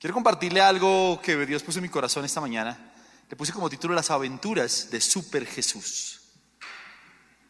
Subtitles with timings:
[0.00, 2.90] Quiero compartirle algo que Dios puso en mi corazón esta mañana.
[3.28, 6.22] Le puse como título Las aventuras de Super Jesús.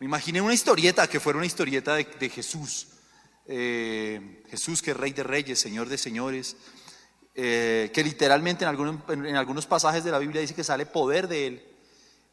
[0.00, 2.88] Me imaginé una historieta que fuera una historieta de, Jesús.
[3.46, 6.56] Eh, Jesús que es Rey de Reyes, Señor de Señores.
[7.36, 11.28] Eh, que literalmente en algunos, en algunos, pasajes de la Biblia dice que sale poder
[11.28, 11.64] de Él.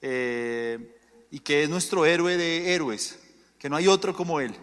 [0.02, 1.00] Eh,
[1.30, 3.20] y que es nuestro héroe de héroes.
[3.60, 4.56] Que no hay otro como Él.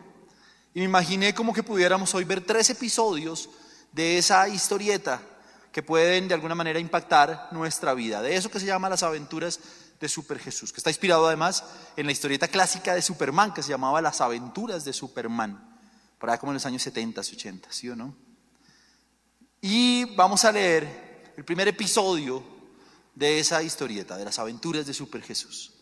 [0.75, 3.49] Y me imaginé como que pudiéramos hoy ver tres episodios
[3.93, 5.23] de esa historieta
[5.75, 8.23] que pueden de alguna manera impactar nuestra vida.
[8.23, 9.59] De eso que se llama las aventuras
[10.01, 11.65] de Super Jesús, que está inspirado además
[11.97, 15.77] en la historieta clásica de Superman, que se llamaba Las aventuras de Superman,
[16.17, 18.15] por ahí como en los años 70, 80, ¿sí o no?
[19.61, 22.45] Y vamos a leer el primer episodio
[23.13, 25.73] de esa historieta, de las aventuras de Super Jesús.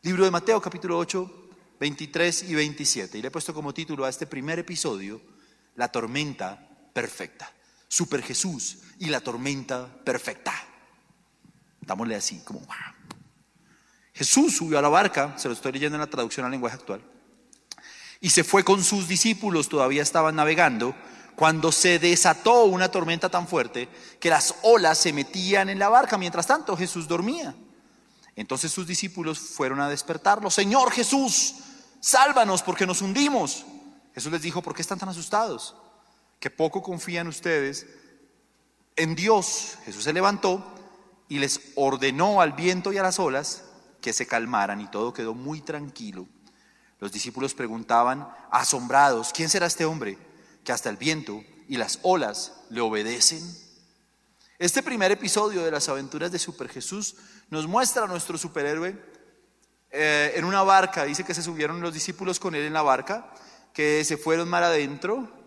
[0.00, 1.30] Libro de Mateo, capítulo 8,
[1.78, 3.18] 23 y 27.
[3.18, 5.20] Y le he puesto como título a este primer episodio,
[5.76, 7.52] La tormenta perfecta.
[7.92, 10.54] Super Jesús y la tormenta perfecta.
[11.82, 12.76] Dámosle así, como wow.
[14.14, 17.02] Jesús subió a la barca, se lo estoy leyendo en la traducción al lenguaje actual,
[18.18, 20.94] y se fue con sus discípulos, todavía estaban navegando,
[21.36, 26.16] cuando se desató una tormenta tan fuerte que las olas se metían en la barca.
[26.16, 27.54] Mientras tanto, Jesús dormía.
[28.36, 30.50] Entonces sus discípulos fueron a despertarlo.
[30.50, 31.56] Señor Jesús,
[32.00, 33.66] sálvanos porque nos hundimos.
[34.14, 35.74] Jesús les dijo, ¿por qué están tan asustados?
[36.42, 37.86] Que poco confían ustedes
[38.96, 39.78] en Dios.
[39.84, 40.74] Jesús se levantó
[41.28, 43.62] y les ordenó al viento y a las olas
[44.00, 46.26] que se calmaran y todo quedó muy tranquilo.
[46.98, 50.18] Los discípulos preguntaban, asombrados, ¿quién será este hombre
[50.64, 53.40] que hasta el viento y las olas le obedecen?
[54.58, 57.14] Este primer episodio de las aventuras de Super Jesús
[57.50, 59.00] nos muestra a nuestro superhéroe
[59.92, 61.04] eh, en una barca.
[61.04, 63.32] Dice que se subieron los discípulos con él en la barca,
[63.72, 65.40] que se fueron mar adentro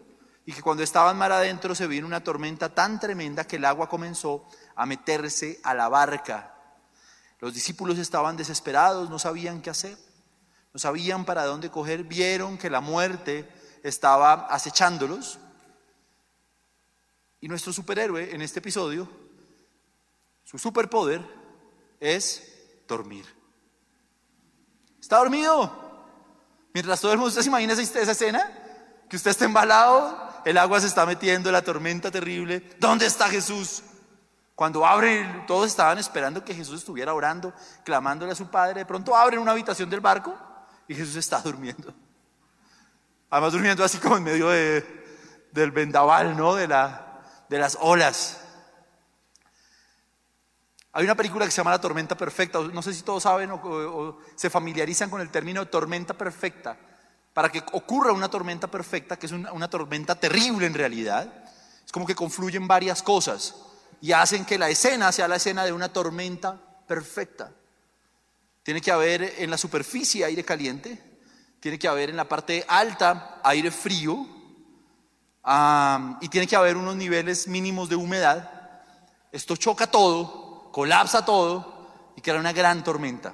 [0.46, 3.90] y que cuando estaban mar adentro se vino una tormenta tan tremenda que el agua
[3.90, 6.54] comenzó a meterse a la barca.
[7.40, 9.98] Los discípulos estaban desesperados, no sabían qué hacer,
[10.72, 13.50] no sabían para dónde coger, vieron que la muerte
[13.82, 15.40] estaba acechándolos.
[17.42, 19.10] Y nuestro superhéroe en este episodio,
[20.44, 21.22] su superpoder
[22.00, 22.44] es
[22.88, 23.26] dormir.
[25.00, 25.84] ¿Está dormido?
[26.74, 28.62] Mientras todo el mundo, se imagina esa escena?
[29.10, 32.64] Que usted está embalado el agua se está metiendo, la tormenta terrible.
[32.80, 33.82] ¿Dónde está Jesús?
[34.54, 37.52] Cuando abren, todos estaban esperando que Jesús estuviera orando,
[37.84, 38.82] clamándole a su Padre.
[38.82, 40.38] De pronto abren una habitación del barco
[40.88, 41.92] y Jesús está durmiendo.
[43.32, 46.54] Además durmiendo así como en medio del vendaval, ¿no?
[46.54, 48.40] De, la, de las olas.
[50.94, 52.60] Hay una película que se llama La Tormenta Perfecta.
[52.60, 56.78] No sé si todos saben o se familiarizan con el término tormenta perfecta
[57.36, 61.30] para que ocurra una tormenta perfecta, que es una, tormenta terrible en realidad,
[61.86, 63.56] es como que confluyen varias cosas
[64.00, 66.58] y hacen que la escena sea la escena de una tormenta
[66.88, 67.52] perfecta.
[68.64, 71.20] Tiene que haber en la superficie aire caliente,
[71.60, 74.26] tiene que haber en la parte alta aire frío
[76.22, 78.50] y tiene que haber unos niveles mínimos de humedad.
[79.34, 83.34] Esto choca todo, colapsa todo y crea una gran tormenta.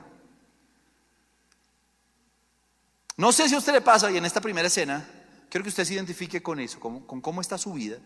[3.21, 5.07] No sé si a usted le pasa y en esta primera escena,
[5.47, 7.99] quiero que usted se identifique con eso, con, cómo está su vida.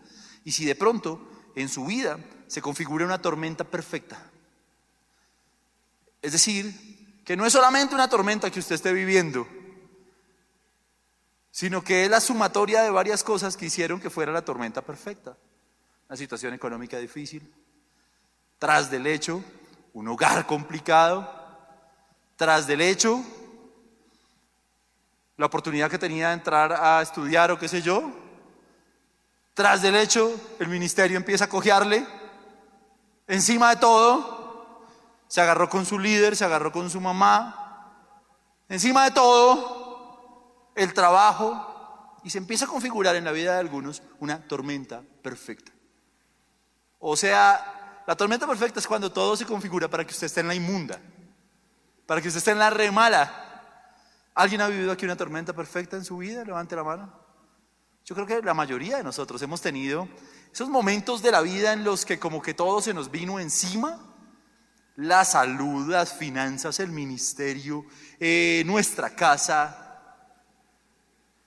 [0.44, 2.18] Y si de pronto en su vida
[2.48, 4.30] se configura una tormenta perfecta.
[6.20, 9.48] Es decir, que no es solamente una tormenta que usted esté viviendo,
[11.50, 15.34] sino que es la sumatoria de varias cosas que hicieron que fuera la tormenta perfecta.
[16.10, 17.50] Una situación económica difícil,
[18.58, 19.42] tras del hecho,
[19.94, 21.26] un hogar complicado,
[22.36, 23.24] tras del hecho,
[25.36, 28.10] la oportunidad que tenía de entrar a estudiar o qué sé yo.
[29.54, 32.06] Tras del hecho, el ministerio empieza a cojearle.
[33.26, 34.84] Encima de todo,
[35.28, 37.92] se agarró con su líder, se agarró con su mamá.
[38.68, 42.18] Encima de todo, el trabajo.
[42.22, 45.72] Y se empieza a configurar en la vida de algunos una tormenta perfecta.
[46.98, 50.48] O sea, la tormenta perfecta es cuando todo se configura para que usted esté en
[50.48, 50.98] la inmunda,
[52.06, 53.45] para que usted esté en la remala,
[54.36, 56.44] ¿Alguien ha vivido aquí una tormenta perfecta en su vida?
[56.44, 57.10] Levante la mano.
[58.04, 60.06] Yo creo que la mayoría de nosotros hemos tenido
[60.52, 63.98] esos momentos de la vida en los que como que todo se nos vino encima.
[64.96, 67.86] La salud, las finanzas, el ministerio,
[68.20, 70.14] eh, nuestra casa.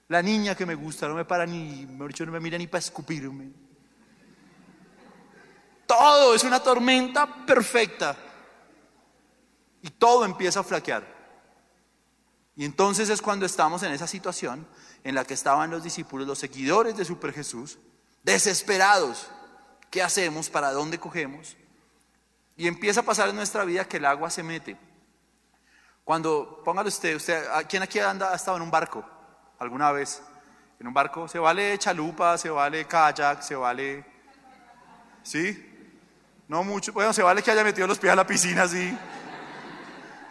[0.08, 3.52] La niña que me gusta no me para ni, no me mira ni para escupirme.
[5.86, 8.18] Todo es una tormenta perfecta.
[9.84, 11.19] Y todo empieza a flaquear.
[12.60, 14.68] Y entonces es cuando estamos en esa situación
[15.06, 17.80] en la que estaban los discípulos, los seguidores de Super Jesús,
[18.22, 19.30] desesperados,
[19.90, 20.50] ¿Qué hacemos?
[20.50, 21.56] ¿Para dónde cogemos?
[22.58, 24.78] Y empieza a pasar en nuestra vida que el agua se mete.
[26.04, 29.06] Cuando, póngalo usted, usted, ¿quién aquí anda, ha estado en un barco
[29.58, 30.22] alguna vez?
[30.82, 34.06] En un barco se vale chalupa, se vale kayak, se vale...
[35.24, 35.96] ¿Sí?
[36.50, 36.92] No mucho.
[36.92, 38.96] Bueno, se vale que haya metido los pies a la piscina, sí.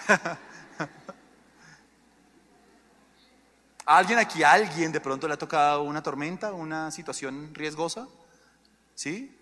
[3.90, 8.06] ¿Alguien aquí, alguien de pronto le ha tocado una tormenta, una situación riesgosa?
[8.94, 9.34] ¿Sí?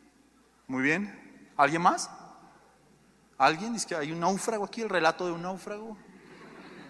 [0.68, 1.50] Muy bien.
[1.56, 2.08] ¿Alguien más?
[3.38, 3.74] ¿Alguien?
[3.74, 5.96] ¿Es que hay un náufrago aquí, el relato de un náufrago?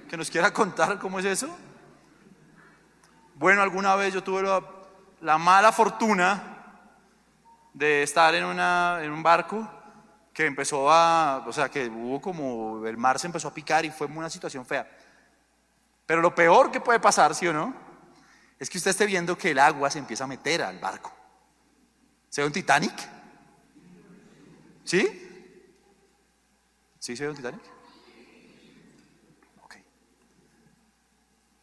[0.07, 1.49] ¿Que nos quiera contar cómo es eso?
[3.37, 4.43] Bueno, alguna vez yo tuve
[5.23, 6.43] la, mala fortuna
[7.73, 9.67] de estar en, una, en un barco
[10.35, 13.91] que empezó a, o sea, que hubo como, el mar se empezó a picar y
[13.91, 14.87] fue una situación fea.
[16.07, 17.75] Pero lo peor que puede pasar, ¿sí o no?
[18.59, 21.13] Es que usted esté viendo que el agua se empieza a meter al barco.
[22.31, 22.95] ¿Se ve un Titanic?
[24.85, 25.05] ¿Sí?
[26.99, 27.61] ¿Sí se ve un Titanic?
[29.63, 29.77] Ok.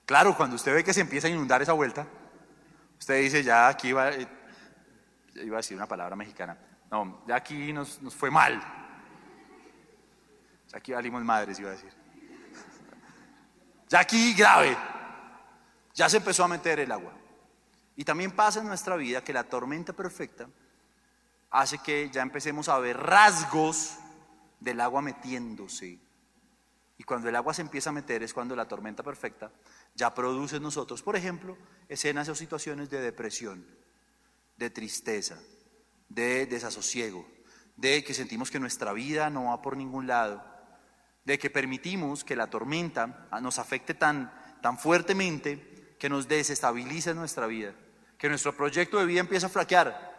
[0.06, 2.06] Claro, cuando usted ve que se empieza a inundar esa vuelta,
[3.00, 4.28] usted dice, ya aquí iba, eh,
[5.36, 6.58] iba a decir una palabra mexicana,
[6.92, 8.62] no, ya aquí nos, nos fue mal.
[10.74, 12.03] Aquí valimos madres, iba a decir.
[13.90, 14.78] Ya aquí grave.
[15.94, 17.14] Ya se empezó a meter el agua.
[17.96, 20.48] Y también pasa en nuestra vida que la tormenta perfecta
[21.52, 23.98] hace que ya empecemos a ver rasgos
[24.60, 26.00] del agua metiéndose.
[26.98, 29.52] Y cuando el agua se empieza a meter es cuando la tormenta perfecta
[29.94, 31.58] ya produce en nosotros, por ejemplo,
[31.88, 33.66] escenas o situaciones de depresión,
[34.58, 35.38] de tristeza,
[36.10, 37.28] de desasosiego,
[37.76, 40.44] de que sentimos que nuestra vida no va por ningún lado,
[41.26, 44.32] de que permitimos que la tormenta nos afecte tan,
[44.62, 47.74] tan fuertemente que nos desestabilice nuestra vida,
[48.18, 50.12] que nuestro proyecto de vida empieza a flaquear,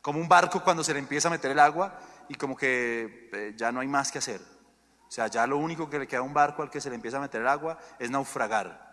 [0.00, 1.96] como un barco cuando se le empieza a meter el agua
[2.28, 4.40] y como que eh, ya no hay más que hacer.
[5.06, 6.96] O sea, ya lo único que le queda a un barco al que se le
[6.96, 8.90] empieza a meter el agua es naufragar.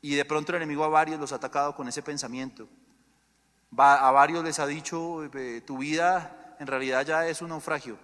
[0.00, 2.68] Y de pronto el enemigo a varios los ha atacado con ese pensamiento.
[3.76, 7.98] a varios les ha dicho, eh, tu vida en realidad ya es un naufragio.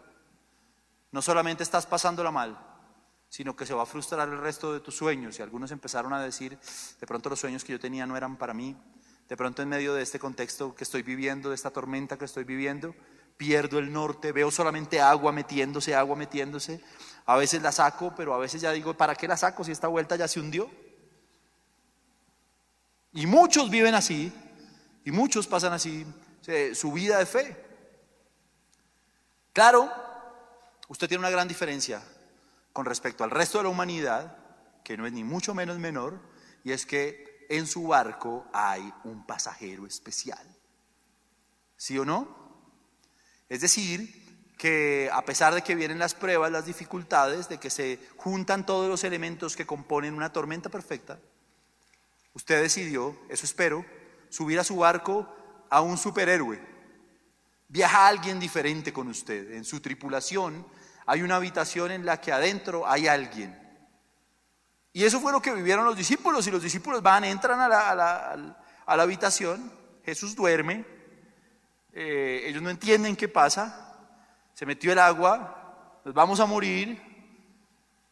[1.13, 2.59] No solamente estás pasándola mal,
[3.29, 5.39] sino que se va a frustrar el resto de tus sueños.
[5.39, 6.59] Y algunos empezaron a decir,
[7.01, 8.77] de pronto los sueños que yo tenía no eran para mí.
[9.29, 12.45] De pronto en medio de este contexto que estoy viviendo, de esta tormenta que estoy
[12.45, 12.95] viviendo,
[13.37, 16.83] pierdo el norte, veo solamente agua metiéndose, agua metiéndose.
[17.27, 19.89] A veces la saco, pero a veces ya digo, ¿para qué la saco si esta
[19.89, 20.71] vuelta ya se hundió?
[23.13, 24.33] Y muchos viven así,
[25.05, 26.07] y muchos pasan así
[26.75, 27.65] su vida de fe.
[29.53, 29.91] Claro,
[30.93, 32.03] usted tiene una gran diferencia
[32.75, 34.37] con respecto al resto de la humanidad,
[34.85, 36.21] que no es ni mucho menos menor,
[36.65, 40.47] y es que en su barco hay un pasajero especial.
[41.79, 42.29] ¿Sí o no?
[43.49, 47.99] Es decir, que a pesar de que vienen las pruebas, las dificultades, de que se
[48.19, 51.19] juntan todos los elementos que componen una tormenta perfecta,
[52.35, 53.83] usted decidió, eso espero,
[54.29, 55.27] subir a su barco
[55.71, 56.61] a un superhéroe.
[57.69, 59.53] Viaja alguien diferente con usted.
[59.53, 60.67] En su tripulación
[61.07, 63.59] hay una habitación en la que adentro hay alguien.
[64.93, 66.47] Y eso fue lo que vivieron los discípulos.
[66.47, 68.57] Y los discípulos van, entran a la,
[68.87, 69.73] habitación,
[70.05, 70.85] Jesús duerme,
[71.93, 73.97] eh, ellos no entienden qué pasa,
[74.55, 77.01] se metió el agua, nos vamos a morir,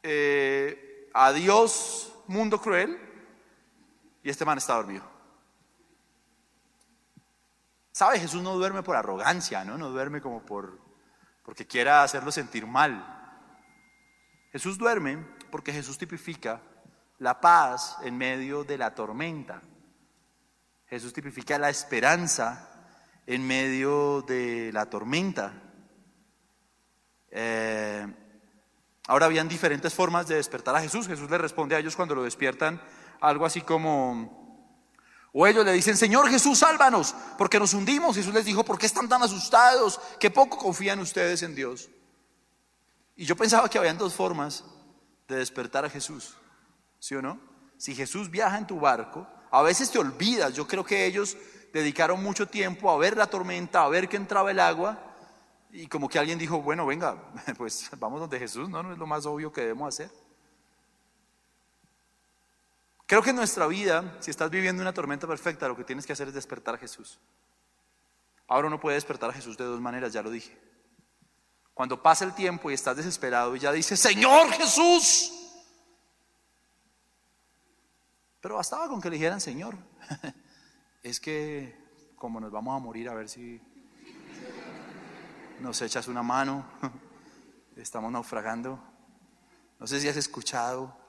[0.02, 2.98] eh, adiós mundo cruel,
[4.22, 5.04] y este man está dormido.
[7.92, 8.20] ¿Sabe?
[8.20, 9.76] Jesús no duerme por arrogancia, ¿no?
[9.76, 10.79] No duerme como por
[11.50, 13.04] porque quiera hacerlo sentir mal.
[14.52, 16.62] Jesús duerme porque Jesús tipifica
[17.18, 19.60] la paz en medio de la tormenta.
[20.86, 22.68] Jesús tipifica la esperanza
[23.26, 25.52] en medio de la tormenta.
[27.32, 28.06] Eh,
[29.08, 31.08] ahora habían diferentes formas de despertar a Jesús.
[31.08, 32.80] Jesús le responde a ellos cuando lo despiertan
[33.20, 34.39] algo así como,
[35.32, 38.16] o ellos le dicen, Señor Jesús, sálvanos, porque nos hundimos.
[38.16, 40.00] Jesús les dijo, ¿por qué están tan asustados?
[40.18, 41.88] Que poco confían ustedes en Dios.
[43.14, 44.64] Y yo pensaba que habían dos formas
[45.28, 46.34] de despertar a Jesús,
[46.98, 47.38] ¿sí o no?
[47.76, 50.54] Si Jesús viaja en tu barco, a veces te olvidas.
[50.54, 51.36] Yo creo que ellos
[51.72, 54.98] dedicaron mucho tiempo a ver la tormenta, a ver que entraba el agua,
[55.72, 57.16] y como que alguien dijo, bueno, venga,
[57.56, 58.82] pues vamos donde Jesús, ¿no?
[58.82, 60.10] No es lo más obvio que debemos hacer.
[63.10, 66.12] Creo que en nuestra vida, si estás viviendo una tormenta perfecta, lo que tienes que
[66.12, 67.18] hacer es despertar a Jesús.
[68.46, 70.56] Ahora uno puede despertar a Jesús de dos maneras, ya lo dije.
[71.74, 75.32] Cuando pasa el tiempo y estás desesperado y ya dices, Señor Jesús.
[78.40, 79.76] Pero bastaba con que le dijeran, Señor,
[81.02, 83.60] es que como nos vamos a morir, a ver si...
[85.58, 86.64] nos echas una mano,
[87.74, 88.80] estamos naufragando.
[89.80, 90.99] No sé si has escuchado,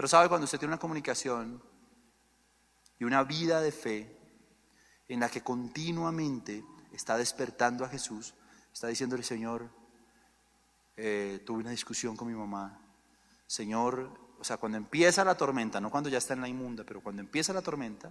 [0.00, 1.62] pero sabe cuando usted tiene una comunicación
[2.98, 4.18] y una vida de fe
[5.06, 8.32] en la que continuamente está despertando a Jesús,
[8.72, 9.68] está diciéndole, Señor,
[10.96, 12.80] eh, tuve una discusión con mi mamá,
[13.46, 17.02] Señor, o sea, cuando empieza la tormenta, no cuando ya está en la inmunda, pero
[17.02, 18.10] cuando empieza la tormenta,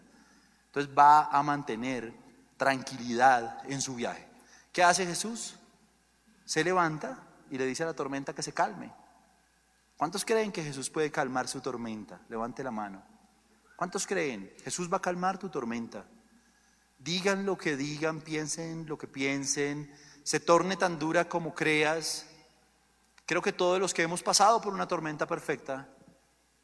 [0.67, 2.13] entonces va a mantener
[2.55, 4.27] tranquilidad en su viaje.
[4.71, 5.57] ¿Qué hace Jesús?
[6.45, 7.17] Se levanta
[7.49, 8.93] y le dice a la tormenta que se calme.
[9.99, 12.21] ¿Cuántos creen que Jesús puede calmar su tormenta?
[12.29, 13.03] Levante la mano.
[13.75, 14.49] ¿Cuántos creen?
[14.63, 16.05] Jesús va a calmar tu tormenta.
[16.97, 22.25] Digan lo que digan, piensen lo que piensen, se torne tan dura como creas.
[23.25, 25.89] Creo que todos los que hemos pasado por una tormenta perfecta,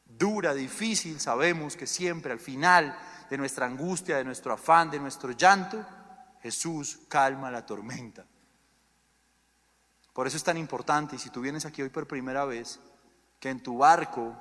[0.05, 2.97] dura, difícil, sabemos que siempre al final
[3.29, 5.85] de nuestra angustia, de nuestro afán, de nuestro llanto,
[6.41, 8.25] Jesús calma la tormenta.
[10.13, 12.79] Por eso es tan importante, y si tú vienes aquí hoy por primera vez,
[13.45, 14.35] que en tu barco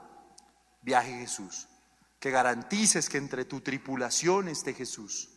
[0.81, 1.69] viaje Jesús,
[2.19, 5.29] que garantices que entre tu tripulación esté Jesús.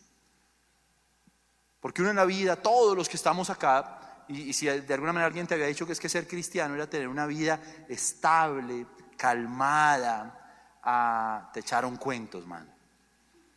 [1.78, 5.52] Porque la vida, todos los que estamos acá, y, si de alguna manera alguien te
[5.52, 7.60] había dicho que es que ser cristiano era tener una vida
[7.90, 8.86] estable,
[9.18, 12.74] calmada, a, te echaron cuentos, man.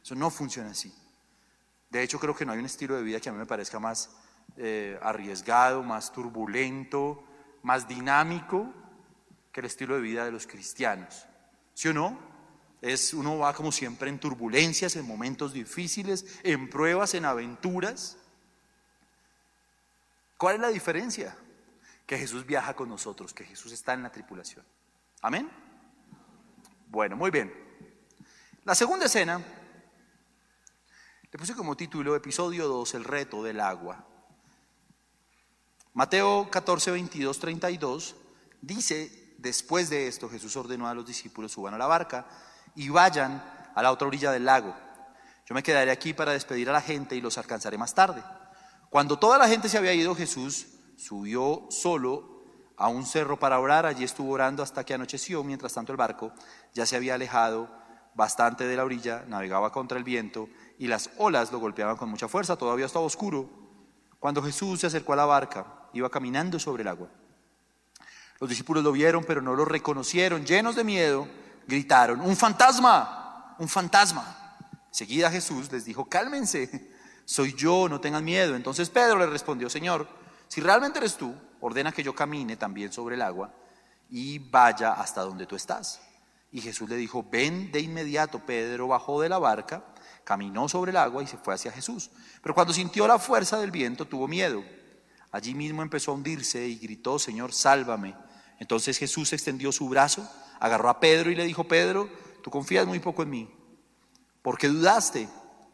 [0.03, 0.93] Eso no funciona así.
[1.89, 3.79] De hecho, creo que no hay un estilo de vida que a mí me parezca
[3.79, 4.09] más
[4.57, 7.23] eh, arriesgado, más turbulento,
[7.63, 8.73] más dinámico
[9.51, 11.25] que el estilo de vida de los cristianos.
[11.73, 12.19] ¿Sí o no?
[12.81, 18.17] Es, uno va como siempre en turbulencias, en momentos difíciles, en pruebas, en aventuras.
[20.37, 21.37] ¿Cuál es la diferencia?
[22.07, 24.65] Que Jesús viaja con nosotros, que Jesús está en la tripulación.
[25.21, 25.49] Amén.
[26.87, 27.53] Bueno, muy bien.
[28.63, 29.43] La segunda escena
[31.31, 34.05] le puse como título episodio 2, el reto del agua.
[35.93, 38.15] Mateo 14, 22, 32
[38.61, 42.25] dice, después de esto Jesús ordenó a los discípulos suban a la barca
[42.75, 43.43] y vayan
[43.73, 44.75] a la otra orilla del lago.
[45.45, 48.23] Yo me quedaré aquí para despedir a la gente y los alcanzaré más tarde.
[48.89, 50.67] Cuando toda la gente se había ido, Jesús
[50.97, 52.45] subió solo
[52.77, 53.85] a un cerro para orar.
[53.85, 55.43] Allí estuvo orando hasta que anocheció.
[55.43, 56.31] Mientras tanto el barco
[56.73, 57.69] ya se había alejado
[58.13, 62.27] bastante de la orilla, navegaba contra el viento y las olas lo golpeaban con mucha
[62.27, 62.55] fuerza.
[62.55, 63.49] Todavía estaba oscuro.
[64.19, 67.09] Cuando Jesús se acercó a la barca, iba caminando sobre el agua.
[68.41, 70.43] Los discípulos lo vieron, pero no lo reconocieron.
[70.43, 71.27] Llenos de miedo,
[71.67, 74.57] gritaron, un fantasma, un fantasma.
[74.89, 76.89] Seguida Jesús les dijo, cálmense,
[77.23, 78.55] soy yo, no tengan miedo.
[78.55, 80.07] Entonces Pedro le respondió, Señor,
[80.47, 83.53] si realmente eres tú, ordena que yo camine también sobre el agua
[84.09, 86.01] y vaya hasta donde tú estás.
[86.51, 88.39] Y Jesús le dijo, ven de inmediato.
[88.39, 89.85] Pedro bajó de la barca,
[90.23, 92.09] caminó sobre el agua y se fue hacia Jesús.
[92.41, 94.63] Pero cuando sintió la fuerza del viento, tuvo miedo.
[95.31, 98.15] Allí mismo empezó a hundirse y gritó, Señor, sálvame.
[98.61, 102.07] Entonces Jesús extendió su brazo, agarró a Pedro y le dijo, Pedro,
[102.43, 103.51] tú confías muy poco en mí.
[104.43, 105.27] ¿Por qué dudaste?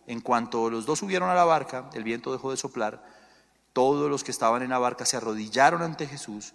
[0.08, 3.04] En cuanto los dos subieron a la barca, el viento dejó de soplar.
[3.74, 6.54] Todos los que estaban en la barca se arrodillaron ante Jesús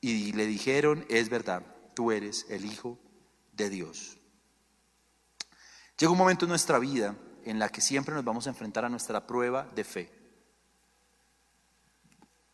[0.00, 1.62] y le dijeron, es verdad,
[1.94, 2.98] tú eres el Hijo
[3.52, 4.18] de Dios.
[5.96, 8.88] Llega un momento en nuestra vida en la que siempre nos vamos a enfrentar a
[8.88, 10.12] nuestra prueba de fe.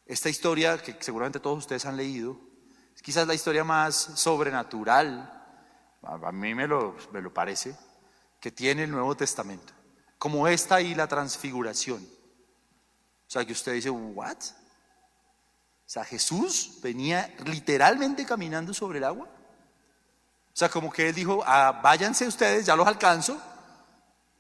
[0.05, 2.46] Esta historia que seguramente todos ustedes han leído,
[2.97, 5.33] es quizás la historia más sobrenatural,
[6.03, 7.77] a mí me lo, me lo parece,
[8.41, 9.73] que tiene el Nuevo Testamento.
[10.19, 12.03] Como esta y la transfiguración.
[12.03, 14.37] O sea, que usted dice, ¿what?
[14.39, 19.27] O sea, Jesús venía literalmente caminando sobre el agua.
[19.27, 23.41] O sea, como que él dijo, ah, váyanse ustedes, ya los alcanzo.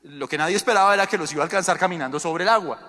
[0.02, 2.80] Lo que nadie esperaba era que los iba a alcanzar caminando sobre el agua.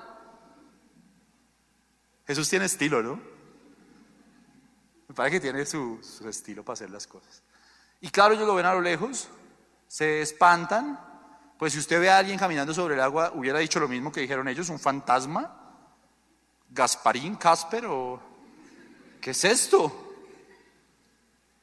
[2.25, 3.36] Jesús tiene estilo, ¿no?
[5.17, 7.41] Parece que tiene su, estilo para hacer las cosas.
[8.01, 9.29] Y claro, ellos lo ven a lo lejos,
[9.87, 10.99] se espantan.
[11.57, 14.21] Pues si usted ve a alguien caminando sobre el agua, hubiera dicho lo mismo que
[14.21, 15.75] dijeron ellos, un fantasma,
[16.69, 18.21] Gasparín, Casper o...
[19.19, 20.13] ¿Qué es esto?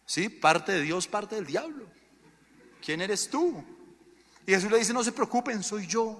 [0.05, 0.29] ¿Sí?
[0.29, 1.87] Parte de Dios, parte del diablo.
[2.85, 3.65] ¿Quién eres tú?
[4.45, 6.19] Y Jesús le dice, no se preocupen, soy yo.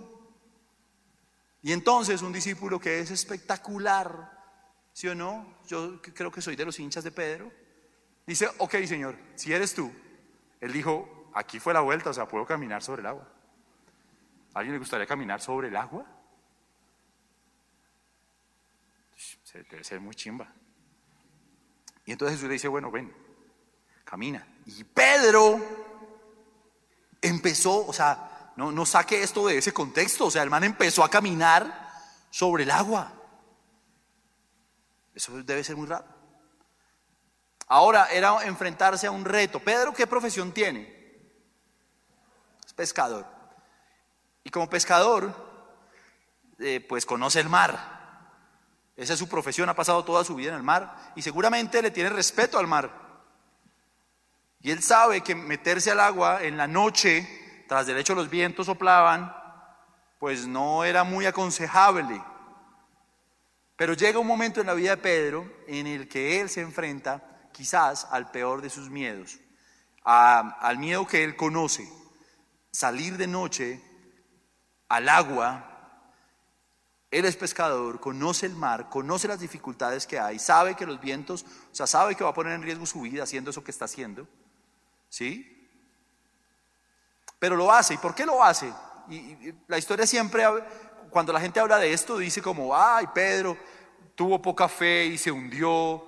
[1.62, 4.34] Y entonces un discípulo que es espectacular,
[4.94, 5.58] ¿sí o no?
[5.66, 7.52] Yo creo que soy de los hinchas de Pedro.
[8.26, 9.92] Dice, ok Señor, si eres tú.
[10.60, 13.28] Él dijo, aquí fue la vuelta, o sea, puedo caminar sobre el agua.
[14.54, 16.06] ¿A alguien le gustaría caminar sobre el agua?
[19.52, 20.52] Debe ser muy chimba.
[22.06, 23.12] Y entonces Jesús le dice, bueno, ven,
[24.04, 24.46] camina.
[24.66, 25.60] Y Pedro
[27.20, 31.04] empezó, o sea, no, no saque esto de ese contexto, o sea, el man empezó
[31.04, 31.92] a caminar
[32.30, 33.12] sobre el agua.
[35.14, 36.04] Eso debe ser muy raro.
[37.68, 39.61] Ahora era enfrentarse a un reto.
[39.61, 40.92] Pedro, ¿qué profesión tiene?
[42.64, 43.26] Es pescador.
[44.42, 45.33] Y como pescador,
[46.59, 47.94] eh, pues conoce el mar.
[48.97, 51.90] Esa es su profesión, ha pasado toda su vida en el mar y seguramente le
[51.90, 52.90] tiene respeto al mar.
[54.61, 58.66] Y él sabe que meterse al agua en la noche, tras del hecho los vientos
[58.66, 59.35] soplaban,
[60.18, 62.23] pues no era muy aconsejable.
[63.76, 67.49] Pero llega un momento en la vida de Pedro en el que él se enfrenta
[67.52, 69.38] quizás al peor de sus miedos,
[70.04, 71.88] al miedo que él conoce,
[72.71, 73.81] salir de noche
[74.88, 75.71] al agua.
[77.11, 81.45] Él es pescador, conoce el mar, conoce las dificultades que hay, sabe que los vientos,
[81.71, 83.85] o sea, sabe que va a poner en riesgo su vida haciendo eso que está
[83.85, 84.26] haciendo.
[85.09, 85.50] ¿Sí?
[87.38, 87.95] Pero lo hace.
[87.95, 88.73] ¿Y por qué lo hace?
[89.09, 90.45] Y, la historia siempre,
[91.14, 93.56] cuando la gente habla de esto, dice como, ay, Pedro
[94.16, 96.04] tuvo poca fe y se hundió.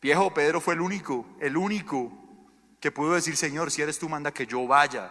[0.00, 2.10] Viejo, Pedro fue el único, el único
[2.80, 5.10] que pudo decir, Señor, si eres tú, manda que yo vaya.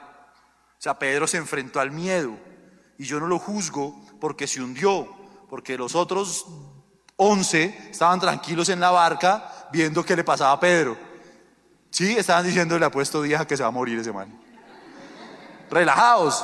[0.71, 2.35] O sea, Pedro se enfrentó al miedo.
[2.97, 5.07] Y yo no lo juzgo porque se hundió,
[5.47, 6.47] porque los otros
[7.15, 10.97] once estaban tranquilos en la barca viendo qué le pasaba a Pedro.
[11.91, 14.41] Sí, estaban diciendo, le ha puesto días a que se va a morir ese man.
[15.69, 16.43] Relajados.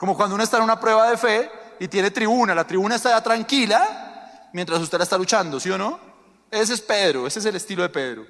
[0.00, 3.10] Como cuando uno está en una prueba de fe y tiene tribuna, la tribuna está
[3.10, 6.00] ya tranquila mientras usted la está luchando, ¿sí o no?
[6.50, 8.26] Ese es Pedro, ese es el estilo de Pedro.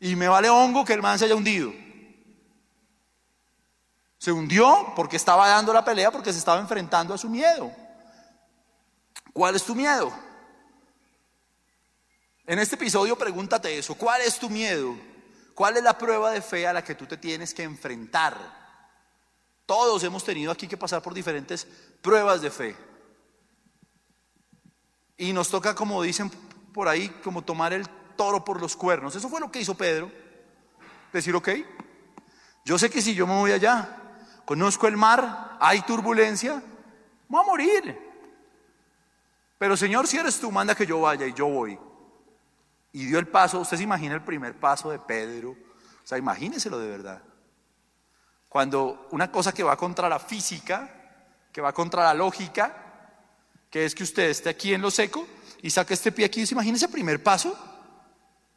[0.00, 1.72] Y me vale hongo que el man se haya hundido.
[4.18, 7.70] Se hundió porque estaba dando la pelea, porque se estaba enfrentando a su miedo.
[9.32, 10.12] ¿Cuál es tu miedo?
[12.46, 14.96] En este episodio pregúntate eso, ¿cuál es tu miedo?
[15.54, 18.59] ¿Cuál es la prueba de fe a la que tú te tienes que enfrentar?
[19.70, 21.64] Todos hemos tenido aquí que pasar por diferentes
[22.02, 22.76] pruebas de fe.
[25.16, 26.28] Y nos toca, como dicen
[26.74, 29.14] por ahí, como tomar el toro por los cuernos.
[29.14, 30.10] Eso fue lo que hizo Pedro.
[31.12, 31.50] Decir, ok,
[32.64, 33.96] yo sé que si yo me voy allá,
[34.44, 36.60] conozco el mar, hay turbulencia,
[37.28, 37.96] voy a morir.
[39.56, 41.78] Pero Señor, si eres tú, manda que yo vaya y yo voy.
[42.90, 45.50] Y dio el paso, usted se imagina el primer paso de Pedro.
[45.50, 47.22] O sea, imagíneselo de verdad.
[48.50, 50.90] Cuando una cosa que va contra la física,
[51.52, 52.74] que va contra la lógica,
[53.70, 55.24] que es que usted esté aquí en lo seco
[55.62, 57.56] y saque este pie aquí, ¿se imagina ese primer paso?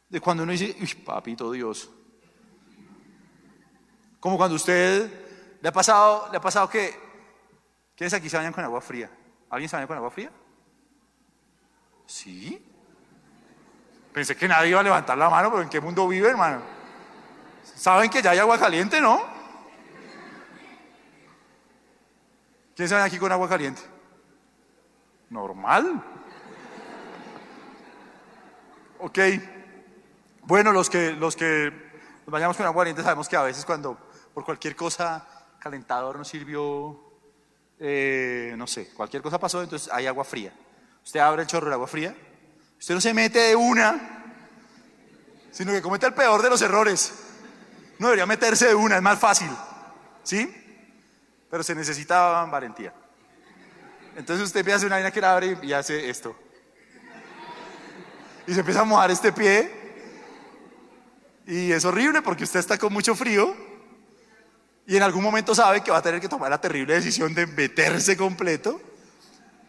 [0.08, 1.88] De cuando uno dice, uy, papito Dios.
[4.18, 6.92] Como cuando usted le ha pasado, le ha pasado que,
[7.94, 9.08] ¿quiénes aquí se bañan con agua fría?
[9.48, 10.32] ¿Alguien se baña con agua fría?
[12.04, 12.60] ¿Sí?
[14.12, 16.62] Pensé que nadie iba a levantar la mano, pero ¿en qué mundo vive, hermano?
[17.62, 19.33] ¿Saben que ya hay agua caliente, no?
[22.74, 23.82] ¿Quién sabe aquí con agua caliente?
[25.30, 26.02] Normal.
[28.98, 29.18] Ok.
[30.42, 31.72] Bueno, los que, los que
[32.26, 33.96] nos bañamos con agua caliente sabemos que a veces cuando
[34.32, 35.26] por cualquier cosa
[35.58, 37.00] calentador nos sirvió,
[37.78, 40.52] eh, no sé, cualquier cosa pasó, entonces hay agua fría.
[41.04, 42.14] Usted abre el chorro de agua fría
[42.84, 44.24] Usted no se mete de una,
[45.50, 47.14] sino que comete el peor de los errores.
[47.98, 49.50] No debería meterse de una, es más fácil.
[50.22, 50.63] ¿Sí?
[51.54, 52.92] Pero se necesita valentía.
[54.16, 56.34] Entonces usted a hacer una vaina que la abre y hace esto.
[58.44, 59.70] Y se empieza a mojar este pie.
[61.46, 63.54] Y es horrible porque usted está con mucho frío.
[64.84, 67.46] Y en algún momento sabe que va a tener que tomar la terrible decisión de
[67.46, 68.80] meterse completo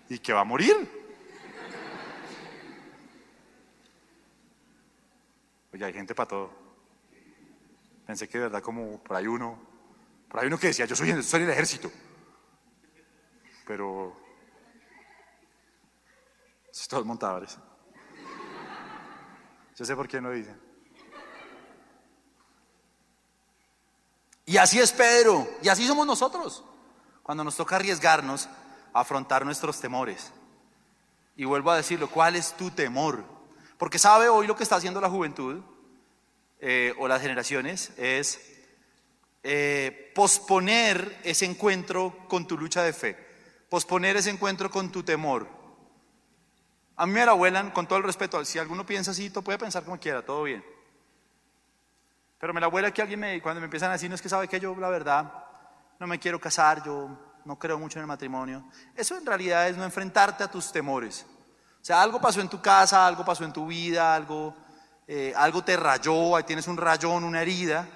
[0.09, 0.89] y que va a morir.
[5.71, 6.51] Oye, hay gente para todo.
[8.07, 9.74] Pensé que de verdad como por ahí uno,
[10.35, 11.89] por ahí uno que decía, yo soy, soy el ejército.
[13.65, 14.13] Pero
[16.89, 17.57] todos montadores.
[19.77, 20.59] Yo sé por qué no dicen.
[24.45, 26.65] Y así es Pedro, y así somos nosotros,
[27.23, 28.49] cuando nos toca arriesgarnos
[28.91, 30.33] a afrontar nuestros temores.
[31.37, 33.23] Y vuelvo a decirlo, ¿cuál es tu temor?
[33.77, 35.63] Porque sabe hoy lo que está haciendo la juventud
[36.59, 38.54] eh, o las generaciones es
[39.47, 43.15] eh, posponer ese encuentro con tu lucha de fe,
[43.69, 45.47] posponer ese encuentro con tu temor.
[46.95, 49.83] A mí me la vuelan, con todo el respeto, si alguno piensa así, puede pensar
[49.83, 50.65] como quiera, todo bien.
[52.39, 54.29] Pero me la vuela que alguien me, cuando me empiezan a decir, no es que
[54.29, 55.31] sabe que yo, la verdad,
[55.99, 58.63] no me quiero casar, yo no creo mucho en el matrimonio.
[58.95, 61.23] Eso en realidad es no enfrentarte a tus temores.
[61.79, 64.55] O sea, algo pasó en tu casa, algo pasó en tu vida, algo,
[65.07, 67.87] eh, algo te rayó, ahí tienes un rayón, una herida,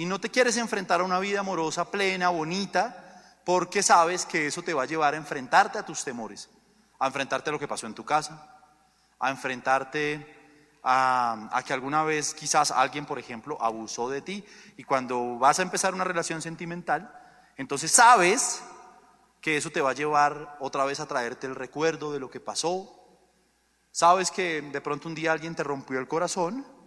[0.00, 4.62] y no te quieres enfrentar a una vida amorosa, plena, bonita, porque sabes que eso
[4.62, 6.48] te va a llevar a enfrentarte a tus temores,
[6.98, 8.50] a enfrentarte a lo que pasó en tu casa,
[9.18, 14.42] a enfrentarte a, que alguna vez quizás alguien, por ejemplo, abusó de ti
[14.78, 17.14] y cuando vas a empezar una relación sentimental,
[17.58, 18.62] entonces sabes
[19.42, 22.40] que eso te va a llevar otra vez a traerte el recuerdo de lo que
[22.40, 23.04] pasó.
[23.90, 26.79] Sabes que de pronto un día alguien te rompió el corazón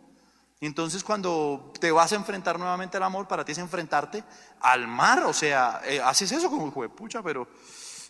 [0.66, 4.24] entonces cuando te vas a enfrentar nuevamente al amor, para ti es enfrentarte
[4.62, 7.48] al mar, o sea, eh, haces eso como, hijo de pucha, pero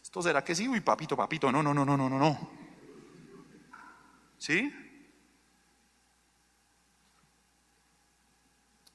[0.01, 2.51] esto será que sí, uy, papito, papito, no, no, no, no, no, no, no.
[4.37, 4.71] ¿Sí?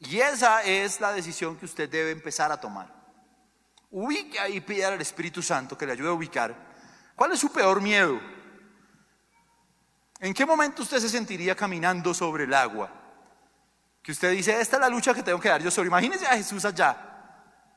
[0.01, 2.94] Y esa es la decisión que usted debe empezar a tomar.
[3.90, 6.55] Ubique ahí, pide al Espíritu Santo que le ayude a ubicar.
[7.16, 8.21] ¿Cuál es su peor miedo?
[10.21, 12.98] ¿En qué momento usted se sentiría caminando sobre el agua?
[14.03, 15.89] Que usted dice, esta es la lucha que tengo que dar yo solo.
[15.89, 16.97] Imagínese a Jesús allá,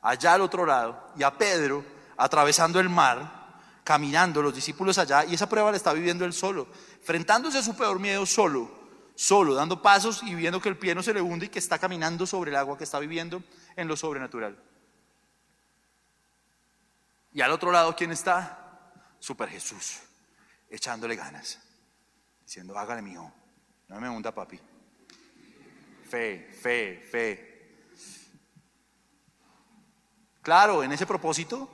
[0.01, 1.83] allá al otro lado, y a Pedro
[2.17, 3.41] atravesando el mar,
[3.83, 6.67] caminando, los discípulos allá, y esa prueba la está viviendo él solo,
[6.99, 8.71] enfrentándose a su peor miedo solo,
[9.15, 11.79] solo, dando pasos y viendo que el pie no se le hunde y que está
[11.79, 13.43] caminando sobre el agua, que está viviendo
[13.75, 14.57] en lo sobrenatural.
[17.33, 18.91] Y al otro lado, ¿quién está?
[19.19, 19.99] Super Jesús,
[20.69, 21.59] echándole ganas,
[22.43, 23.31] diciendo, hágale mijo,
[23.87, 24.59] no me hunda papi.
[26.11, 27.85] Fe, fe, fe.
[30.41, 31.69] Claro, en ese propósito,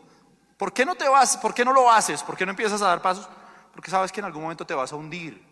[0.57, 1.37] ¿por qué no te vas?
[1.37, 2.21] ¿Por qué no lo haces?
[2.21, 3.27] ¿Por qué no empiezas a dar pasos?
[3.73, 5.43] Porque sabes que en algún momento te vas a hundir.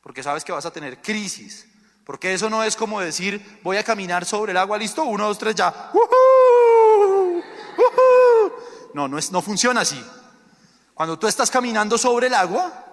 [0.00, 1.68] Porque sabes que vas a tener crisis.
[2.04, 5.38] Porque eso no es como decir, voy a caminar sobre el agua, listo, uno, dos,
[5.38, 5.90] tres, ya.
[5.92, 7.42] ¡Uhú!
[7.78, 8.52] ¡Uhú!
[8.94, 10.00] No, no, es, no funciona así.
[10.94, 12.86] Cuando tú estás caminando sobre el agua,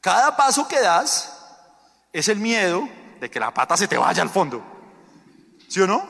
[0.00, 1.56] cada paso que das
[2.12, 2.88] es el miedo
[3.24, 4.62] de que la pata se te vaya al fondo.
[5.66, 6.06] ¿Sí o no?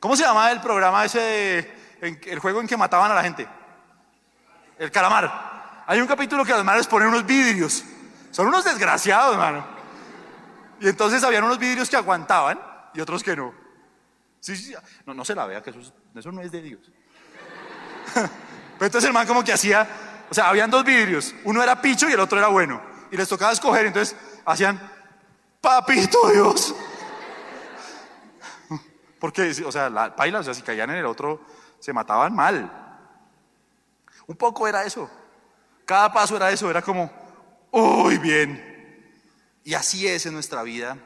[0.00, 3.46] ¿Cómo se llama el programa ese, de, el juego en que mataban a la gente?
[4.78, 5.84] El calamar.
[5.86, 7.84] Hay un capítulo que los mares ponen unos vidrios.
[8.30, 9.66] Son unos desgraciados, hermano.
[10.80, 12.58] Y entonces habían unos vidrios que aguantaban
[12.94, 13.52] y otros que no.
[14.40, 14.74] Sí, sí,
[15.04, 16.80] no, no se la vea, que eso, eso no es de Dios.
[18.14, 19.86] Pero entonces el man como que hacía,
[20.30, 22.80] o sea, habían dos vidrios, uno era picho y el otro era bueno.
[23.10, 24.80] Y les tocaba escoger, entonces hacían,
[25.60, 26.74] papito Dios.
[29.18, 31.44] Porque, o sea, la paila, o sea, si caían en el otro,
[31.78, 32.70] se mataban mal.
[34.26, 35.10] Un poco era eso.
[35.84, 37.10] Cada paso era eso, era como,
[37.70, 38.70] uy, bien.
[39.64, 40.96] Y así es en nuestra vida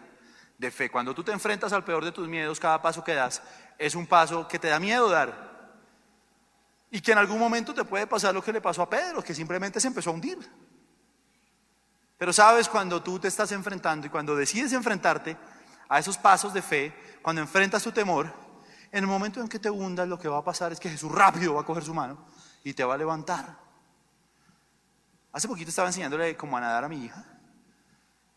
[0.58, 0.90] de fe.
[0.90, 3.42] Cuando tú te enfrentas al peor de tus miedos, cada paso que das
[3.78, 5.54] es un paso que te da miedo dar.
[6.90, 9.34] Y que en algún momento te puede pasar lo que le pasó a Pedro, que
[9.34, 10.38] simplemente se empezó a hundir.
[12.24, 15.36] Pero sabes, cuando tú te estás enfrentando y cuando decides enfrentarte
[15.86, 18.32] a esos pasos de fe, cuando enfrentas tu temor,
[18.90, 21.12] en el momento en que te hundas, lo que va a pasar es que Jesús
[21.12, 22.24] rápido va a coger su mano
[22.64, 23.58] y te va a levantar.
[25.32, 27.26] Hace poquito estaba enseñándole cómo nadar a mi hija.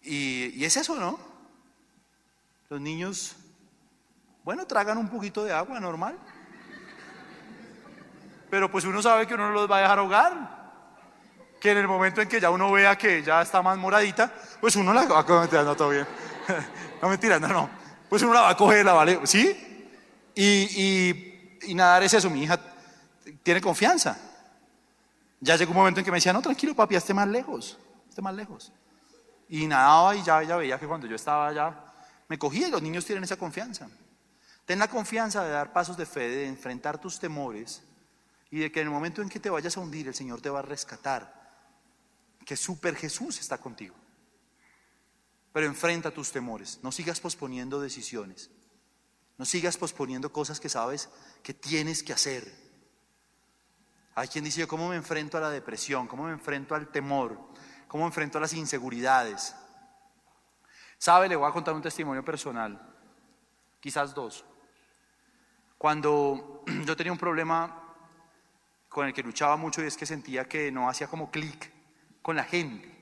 [0.01, 1.17] Y, y es eso, ¿no?
[2.67, 3.37] Los niños,
[4.43, 6.19] bueno, tragan un poquito de agua normal.
[8.49, 10.56] Pero pues uno sabe que uno no los va a dejar ahogar.
[11.59, 14.75] Que en el momento en que ya uno vea que ya está más moradita, pues
[14.75, 16.07] uno la va a coger, no, todo bien.
[17.01, 17.69] no mentira, no, no.
[18.09, 19.91] Pues uno la va a coger, la vale, ¿sí?
[20.35, 22.59] Y, y, y nadar es eso, mi hija
[23.43, 24.17] tiene confianza.
[25.39, 27.77] Ya llegó un momento en que me decía, no, tranquilo papi, esté más lejos,
[28.09, 28.71] esté más lejos.
[29.49, 31.73] Y nadaba y ya, ya veía que cuando yo estaba allá,
[32.27, 33.87] me cogía y los niños tienen esa confianza.
[34.65, 37.83] Ten la confianza de dar pasos de fe, de enfrentar tus temores
[38.51, 40.49] y de que en el momento en que te vayas a hundir, el Señor te
[40.49, 41.36] va a rescatar.
[42.47, 43.93] Que Super Jesús está contigo.
[45.51, 46.79] Pero enfrenta tus temores.
[46.81, 48.49] No sigas posponiendo decisiones.
[49.37, 51.09] No sigas posponiendo cosas que sabes
[51.43, 52.49] que tienes que hacer.
[54.15, 56.07] Hay quien dice, ¿cómo me enfrento a la depresión?
[56.07, 57.37] ¿Cómo me enfrento al temor?
[57.89, 59.53] ¿Cómo me enfrento a las inseguridades?
[60.97, 61.27] ¿Sabe?
[61.27, 62.81] Le voy a contar un testimonio personal.
[63.81, 64.45] Quizás dos.
[65.77, 67.83] Cuando yo tenía un problema
[68.87, 71.75] con el que luchaba mucho y es que sentía que no hacía como clic
[72.27, 72.93] con la gente.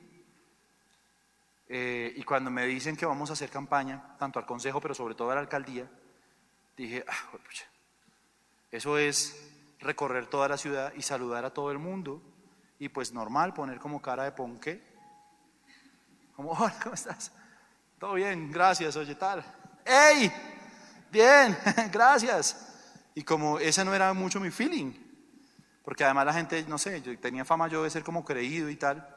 [1.68, 5.16] Eh, y cuando me dicen que vamos a hacer campaña, tanto al consejo, pero sobre
[5.16, 5.90] todo a la alcaldía,
[6.78, 7.66] dije, ah, pucha,
[8.70, 12.22] eso es recorrer toda la ciudad y saludar a todo el mundo.
[12.78, 14.80] Y pues normal, poner como cara de ponque.
[16.36, 17.32] Como, hola, ¿cómo estás?
[17.98, 19.44] Todo bien, gracias, oye, tal.
[19.84, 20.32] ¡Ey!
[21.12, 21.58] Bien,
[21.92, 23.10] gracias.
[23.16, 24.94] Y como ese no era mucho mi feeling,
[25.84, 28.76] porque además la gente, no sé, yo tenía fama yo de ser como creído y
[28.76, 29.15] tal.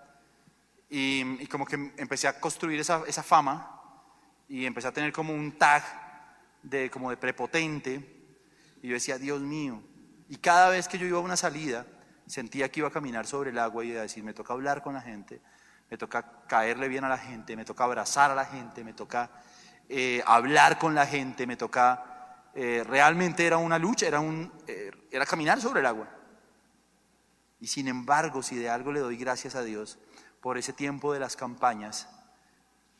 [0.90, 3.80] Y, como que empecé a construir esa, esa, fama
[4.48, 5.82] y empecé a tener como un tag
[6.62, 7.96] de, como de prepotente.
[8.82, 9.82] Y yo decía, Dios mío.
[10.28, 11.86] Y cada vez que yo iba a una salida,
[12.26, 14.82] sentía que iba a caminar sobre el agua y iba a decir, me toca hablar
[14.82, 15.40] con la gente,
[15.90, 19.30] me toca caerle bien a la gente, me toca abrazar a la gente, me toca
[19.88, 22.50] eh, hablar con la gente, me toca...
[22.54, 26.08] eh, realmente era una lucha, era, un, eh, era caminar sobre el agua.
[27.60, 29.98] Y sin embargo, si de algo le doy gracias a Dios
[30.40, 32.08] por ese tiempo de las campañas,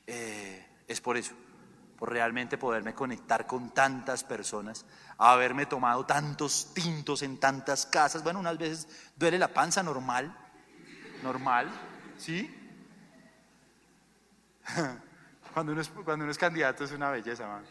[0.06, 1.34] eh, es por eso,
[1.98, 4.86] por realmente poderme conectar con tantas personas,
[5.18, 8.22] haberme tomado tantos tintos en tantas casas.
[8.22, 10.36] Bueno, unas veces duele la panza normal,
[11.22, 11.68] normal,
[12.16, 12.54] ¿sí?
[15.54, 17.64] Cuando uno es, cuando uno es candidato es una belleza, man.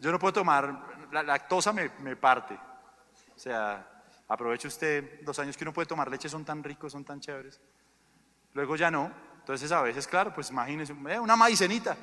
[0.00, 2.58] Yo no puedo tomar, la lactosa me, me parte.
[3.34, 3.86] O sea,
[4.26, 7.60] aproveche usted, los años que uno puede tomar leche son tan ricos, son tan chéveres.
[8.56, 9.12] Luego ya no.
[9.40, 11.94] Entonces a veces, claro, pues imagínense, eh, una maicenita.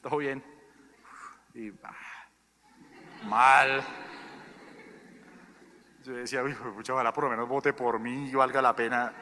[0.00, 0.42] Todo bien.
[1.52, 1.92] Y ah,
[3.24, 3.84] mal.
[6.04, 9.12] Yo decía, pucha, ojalá por lo menos vote por mí y valga la pena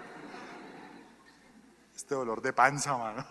[1.96, 3.24] este dolor de panza, mano.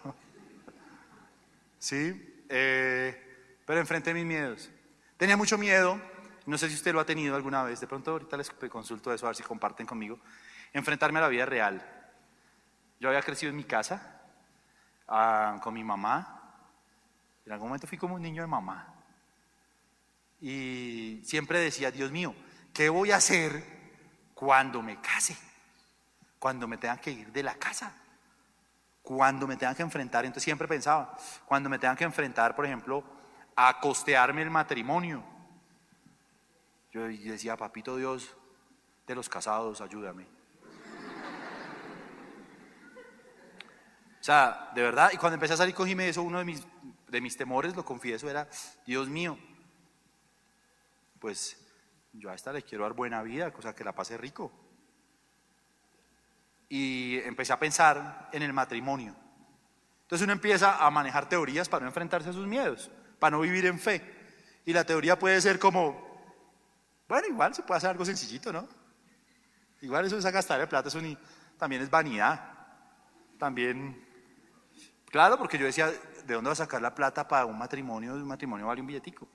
[1.77, 4.71] Sí, eh, pero enfrenté mis miedos.
[5.17, 6.01] Tenía mucho miedo,
[6.47, 9.27] no sé si usted lo ha tenido alguna vez, de pronto ahorita les consulto eso,
[9.27, 10.19] a ver si comparten conmigo,
[10.73, 12.02] enfrentarme a la vida real.
[13.03, 14.21] Yo había crecido en mi casa,
[15.09, 16.55] ah, con mi mamá,
[17.45, 18.93] en algún momento fui como un niño de mamá.
[20.39, 22.33] Y siempre decía, Dios mío,
[22.73, 23.61] ¿qué voy a hacer
[24.33, 25.35] cuando me case?
[26.39, 27.93] Cuando me tengan que ir de la casa
[29.01, 33.03] cuando me tengan que enfrentar, entonces siempre pensaba, cuando me tengan que enfrentar, por ejemplo,
[33.53, 35.21] a costearme el matrimonio.
[36.93, 38.33] Yo decía, papito Dios
[39.05, 40.25] de los casados, ayúdame.
[44.23, 46.63] O sea, de verdad, y cuando empecé a salir con Jiménez, eso uno de mis,
[47.09, 48.47] de mis temores, lo confieso, era,
[48.87, 49.37] Dios mío,
[51.19, 51.57] pues
[52.13, 54.63] yo a esta le quiero dar buena vida, cosa que la pase rico
[56.75, 59.15] y empecé a pensar en el matrimonio.
[60.01, 63.67] Entonces uno empieza a manejar teorías para no enfrentarse a sus miedos, para no vivir
[63.67, 64.01] en fe.
[64.65, 66.25] Y la teoría puede ser como,
[67.07, 68.67] bueno, igual se puede hacer algo sencillito, ¿no?
[69.81, 70.99] Igual eso es a gastar el plata, eso
[71.59, 72.41] también es vanidad.
[73.37, 74.03] También,
[75.13, 75.91] claro, porque yo decía,
[76.25, 78.13] ¿de dónde va a sacar la plata para un matrimonio?
[78.13, 79.27] Un matrimonio vale un billetico.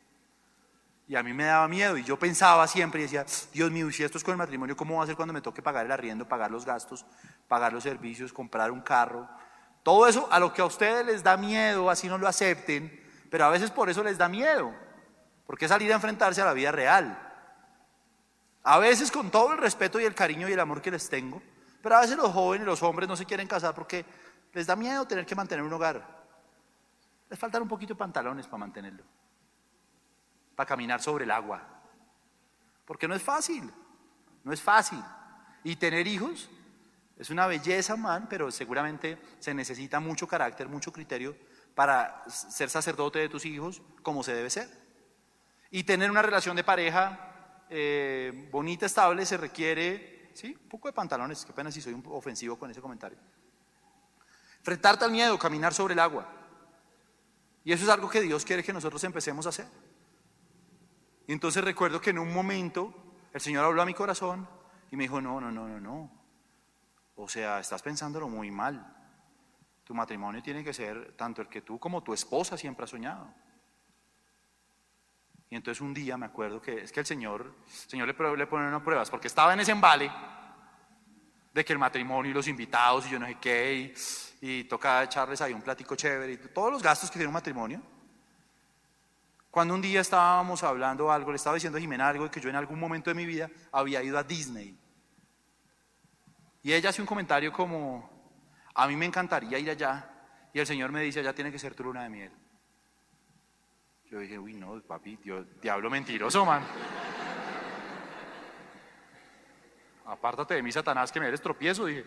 [1.07, 4.03] Y a mí me daba miedo y yo pensaba siempre y decía, Dios mío, si
[4.03, 6.27] esto es con el matrimonio, ¿cómo va a ser cuando me toque pagar el arriendo,
[6.27, 7.07] pagar los gastos,
[7.47, 9.29] pagar los servicios, comprar un carro?
[9.85, 13.45] Todo eso a lo que a ustedes les da miedo, así no lo acepten, pero
[13.45, 14.75] a veces por eso les da miedo,
[15.47, 17.17] porque es salir a enfrentarse a la vida real.
[18.65, 21.41] A veces con todo el respeto y el cariño y el amor que les tengo,
[21.81, 24.05] pero a veces los jóvenes, los hombres no se quieren casar porque
[24.53, 26.19] les da miedo tener que mantener un hogar.
[27.29, 29.05] Les faltan un poquito de pantalones para mantenerlo
[30.59, 31.63] para caminar sobre el agua.
[32.85, 33.73] Porque no es fácil,
[34.43, 34.99] no es fácil.
[35.63, 36.51] Y tener hijos
[37.17, 41.37] es una belleza, man, pero seguramente se necesita mucho carácter, mucho criterio
[41.77, 44.69] para ser sacerdote de tus hijos como se debe ser.
[45.71, 50.93] Y tener una relación de pareja eh, bonita, estable, se requiere, sí, un poco de
[50.93, 53.19] pantalones, qué pena si soy un ofensivo con ese comentario.
[54.69, 56.29] Enfrentarte al miedo, caminar sobre el agua.
[57.65, 59.67] Y eso es algo que Dios quiere que nosotros empecemos a hacer.
[61.27, 62.93] Y entonces recuerdo que en un momento
[63.33, 64.47] el Señor habló a mi corazón
[64.91, 66.11] y me dijo, no, no, no, no, no.
[67.17, 68.95] O sea, estás pensándolo muy mal.
[69.85, 73.27] Tu matrimonio tiene que ser tanto el que tú como tu esposa siempre has soñado.
[75.49, 78.13] Y entonces un día me acuerdo que es que el Señor, Señor le,
[78.47, 80.13] pone unas pruebas, porque estaba en ese embale
[81.55, 83.95] de que el matrimonio y los invitados y yo no sé qué,
[84.41, 87.83] y toca echarles ahí un platico chévere, y todos los gastos que tiene un matrimonio.
[89.51, 92.51] Cuando un día estábamos hablando algo, le estaba diciendo a Jimena algo de que yo
[92.51, 94.79] en algún momento de mi vida había ido a Disney.
[96.63, 98.09] Y ella hace un comentario como,
[98.75, 100.11] a mí me encantaría ir allá.
[100.53, 102.33] Y el Señor me dice, allá tiene que ser tu luna de miel.
[104.11, 106.63] Yo dije, uy, no, papi, Dios, diablo mentiroso, man.
[110.07, 112.05] Apártate de mí, Satanás, que me eres tropiezo, dije.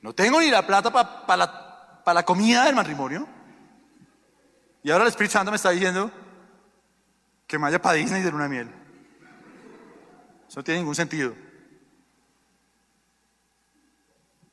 [0.00, 3.26] No tengo ni la plata para pa la, la comida del matrimonio.
[4.82, 6.10] Y ahora el Espíritu Santo me está diciendo
[7.46, 8.70] que me vaya para Disney de luna miel.
[10.48, 11.34] Eso no tiene ningún sentido.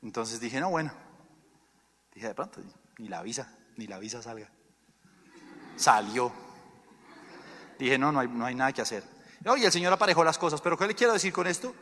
[0.02, 0.92] Entonces dije, no, bueno.
[2.14, 2.60] Dije, de pronto,
[2.98, 4.50] ni la visa, ni la visa salga.
[5.76, 6.32] Salió.
[7.78, 9.04] Dije, no, no hay, no hay nada que hacer.
[9.46, 11.74] Oye, el Señor aparejó las cosas, pero ¿qué le quiero decir con esto?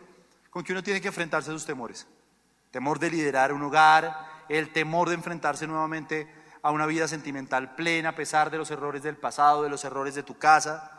[0.50, 2.06] Con que uno tiene que enfrentarse a sus temores.
[2.74, 6.28] Temor de liderar un hogar, el temor de enfrentarse nuevamente
[6.60, 10.16] a una vida sentimental plena a pesar de los errores del pasado, de los errores
[10.16, 10.90] de tu casa,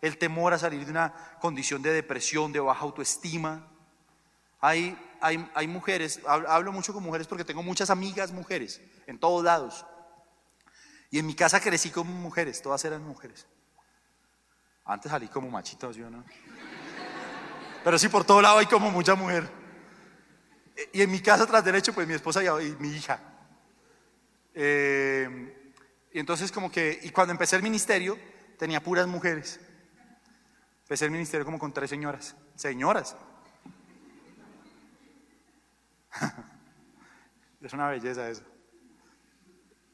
[0.00, 3.68] el temor a salir de una condición de depresión, de baja autoestima.
[4.60, 9.44] Hay, hay, hay mujeres, hablo mucho con mujeres porque tengo muchas amigas mujeres en todos
[9.44, 9.86] lados.
[11.12, 13.46] Y en mi casa crecí con mujeres, todas eran mujeres.
[14.84, 16.24] Antes salí como machito, yo no.
[17.84, 19.61] Pero sí, por todo lado hay como mucha mujer.
[20.92, 23.20] Y en mi casa, tras derecho, pues mi esposa y, mi hija.
[24.54, 25.74] Eh,
[26.12, 28.18] y entonces como que, y cuando empecé el ministerio,
[28.58, 29.60] tenía puras mujeres.
[30.82, 32.36] Empecé el ministerio como con tres señoras.
[32.54, 33.16] Señoras.
[37.62, 38.42] es una belleza eso.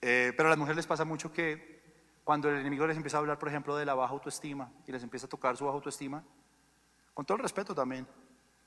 [0.01, 1.79] Eh, pero a las mujeres les pasa mucho que
[2.25, 5.03] cuando el enemigo les empieza a hablar, por ejemplo, de la baja autoestima y les
[5.03, 6.23] empieza a tocar su baja autoestima,
[7.15, 8.07] con todo el respeto también,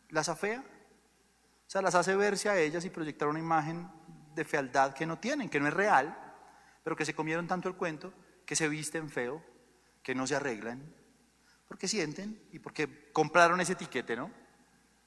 [0.10, 0.64] las afea.
[1.72, 3.90] O sea, las hace verse a ellas y proyectar una imagen
[4.36, 6.14] de fealdad que no tienen, que no es real,
[6.84, 8.14] pero que se comieron tanto el cuento,
[8.46, 9.42] que se visten feo,
[10.04, 10.84] que no se arreglan,
[11.70, 14.30] porque sienten y porque compraron ese etiquete, ¿no?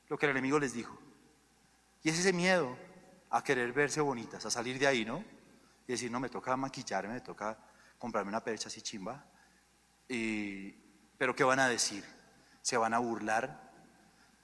[0.08, 0.98] Lo que el enemigo les dijo.
[2.02, 2.78] Y es ese miedo
[3.28, 5.22] a querer verse bonitas, a salir de ahí, ¿no?
[5.86, 7.58] Y decir, no, me toca maquillarme, me toca
[7.98, 9.22] comprarme una percha así chimba.
[10.08, 10.70] Y,
[11.18, 12.02] pero ¿qué van a decir?
[12.62, 13.63] ¿Se van a burlar?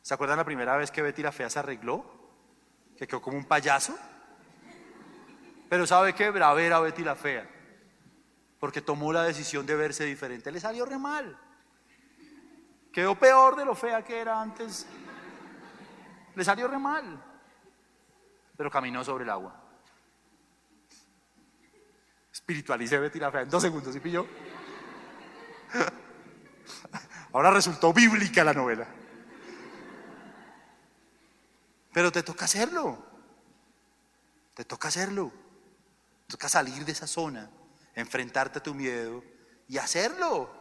[0.03, 2.05] ¿Se acuerdan la primera vez que Betty la Fea se arregló?
[2.97, 3.97] Que quedó como un payaso.
[5.69, 6.31] Pero ¿sabe qué?
[6.31, 7.49] Bravera Betty la Fea.
[8.59, 10.51] Porque tomó la decisión de verse diferente.
[10.51, 11.39] Le salió re mal.
[12.93, 14.87] Quedó peor de lo fea que era antes.
[16.35, 17.23] Le salió re mal.
[18.57, 19.55] Pero caminó sobre el agua.
[22.33, 24.27] Espiritualicé Betty la fea en dos segundos y pilló.
[27.33, 28.87] Ahora resultó bíblica la novela.
[31.93, 33.05] Pero te toca hacerlo.
[34.55, 35.33] Te toca hacerlo.
[36.27, 37.51] Te toca salir de esa zona,
[37.95, 39.25] enfrentarte a tu miedo
[39.67, 40.61] y hacerlo.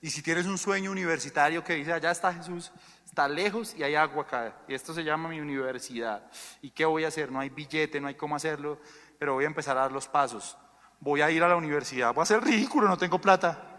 [0.00, 2.70] Y si tienes un sueño universitario que dice, allá está Jesús,
[3.06, 7.04] está lejos y hay agua acá, y esto se llama mi universidad, ¿y qué voy
[7.04, 7.32] a hacer?
[7.32, 8.78] No hay billete, no hay cómo hacerlo,
[9.18, 10.58] pero voy a empezar a dar los pasos.
[11.00, 13.78] Voy a ir a la universidad, voy a ser ridículo, no tengo plata,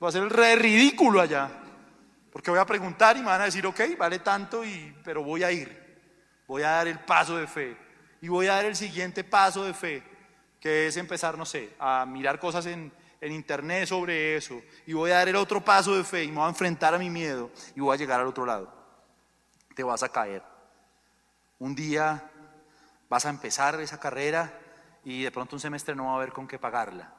[0.00, 1.61] voy a ser el re ridículo allá,
[2.32, 5.44] porque voy a preguntar y me van a decir, ok, vale tanto, y, pero voy
[5.44, 6.00] a ir,
[6.46, 7.76] voy a dar el paso de fe,
[8.20, 10.02] y voy a dar el siguiente paso de fe,
[10.58, 12.92] que es empezar, no sé, a mirar cosas en
[13.22, 16.38] en internet sobre eso y voy a dar el otro paso de fe y me
[16.38, 18.74] voy a enfrentar a mi miedo y voy a llegar al otro lado.
[19.76, 20.42] Te vas a caer.
[21.60, 22.28] Un día
[23.08, 24.58] vas a empezar esa carrera
[25.04, 27.14] y de pronto un semestre no va a haber con qué pagarla.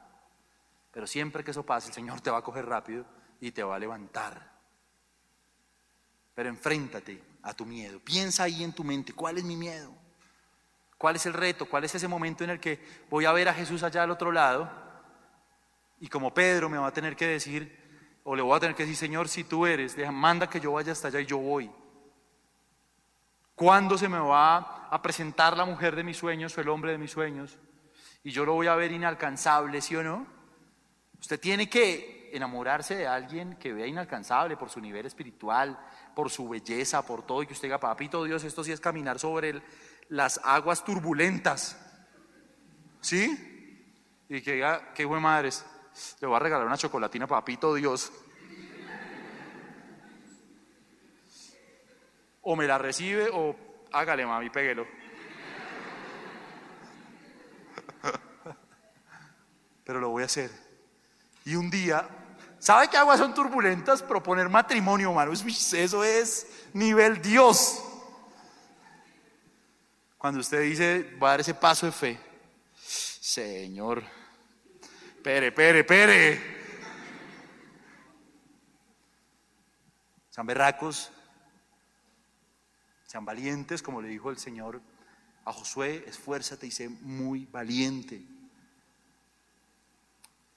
[0.92, 3.06] Pero siempre que eso pase, el Señor te va a coger rápido
[3.40, 4.53] y te va a levantar.
[6.34, 8.00] Pero enfréntate a tu miedo.
[8.00, 9.94] Piensa ahí en tu mente, ¿cuál es mi miedo?
[10.98, 11.66] ¿Cuál es el reto?
[11.66, 14.32] ¿Cuál es ese momento en el que voy a ver a Jesús allá al otro
[14.32, 14.70] lado?
[16.00, 18.84] Y como Pedro me va a tener que decir, o le voy a tener que
[18.84, 21.70] decir, Señor, si tú eres, manda que yo vaya hasta allá y yo voy.
[23.54, 26.98] ¿Cuándo se me va a presentar la mujer de mis sueños o el hombre de
[26.98, 27.58] mis sueños?
[28.24, 30.26] Y yo lo voy a ver inalcanzable, ¿sí o no?
[31.20, 35.78] Usted tiene que enamorarse de alguien que vea inalcanzable por su nivel espiritual,
[36.14, 39.18] por su belleza, por todo, y que usted diga, papito Dios, esto sí es caminar
[39.18, 39.62] sobre
[40.08, 41.80] las aguas turbulentas.
[43.00, 44.22] ¿Sí?
[44.28, 45.64] Y que diga, qué buen madres.
[46.20, 48.12] Le voy a regalar una chocolatina, papito Dios.
[52.42, 53.54] O me la recibe o
[53.92, 54.86] hágale, mami, péguelo.
[59.84, 60.50] Pero lo voy a hacer.
[61.44, 62.08] Y un día,
[62.64, 64.02] ¿sabe qué aguas son turbulentas?
[64.02, 65.32] Proponer matrimonio, hermano.
[65.32, 67.82] Eso es nivel Dios.
[70.16, 72.18] Cuando usted dice, va a dar ese paso de fe,
[72.74, 74.02] Señor.
[75.22, 76.54] Pere, pere, pere.
[80.30, 81.12] Sean berracos,
[83.06, 84.80] sean valientes, como le dijo el Señor
[85.44, 88.22] a Josué, esfuérzate y sé muy valiente.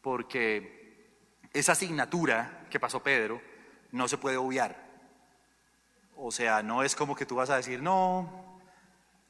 [0.02, 0.77] Porque
[1.60, 3.42] esa asignatura que pasó Pedro
[3.92, 4.76] no se puede obviar.
[6.16, 8.60] O sea, no es como que tú vas a decir, no,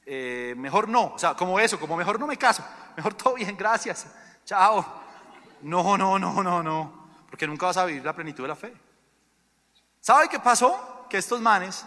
[0.05, 1.13] eh, mejor no.
[1.13, 2.63] O sea, como eso, como mejor no me caso,
[2.95, 4.07] mejor todo bien, gracias,
[4.45, 5.03] chao.
[5.61, 7.07] No, no, no, no, no.
[7.29, 8.73] Porque nunca vas a vivir la plenitud de la fe.
[9.99, 11.05] ¿Sabe qué pasó?
[11.09, 11.85] Que estos manes,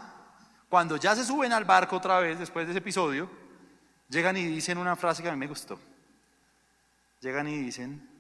[0.69, 3.31] cuando ya se suben al barco otra vez, después de ese episodio,
[4.09, 5.79] llegan y dicen una frase que a mí me gustó.
[7.21, 8.20] Llegan y dicen,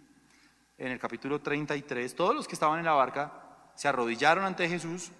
[0.80, 5.12] en el capítulo 33, todos los que estaban en la barca se arrodillaron ante Jesús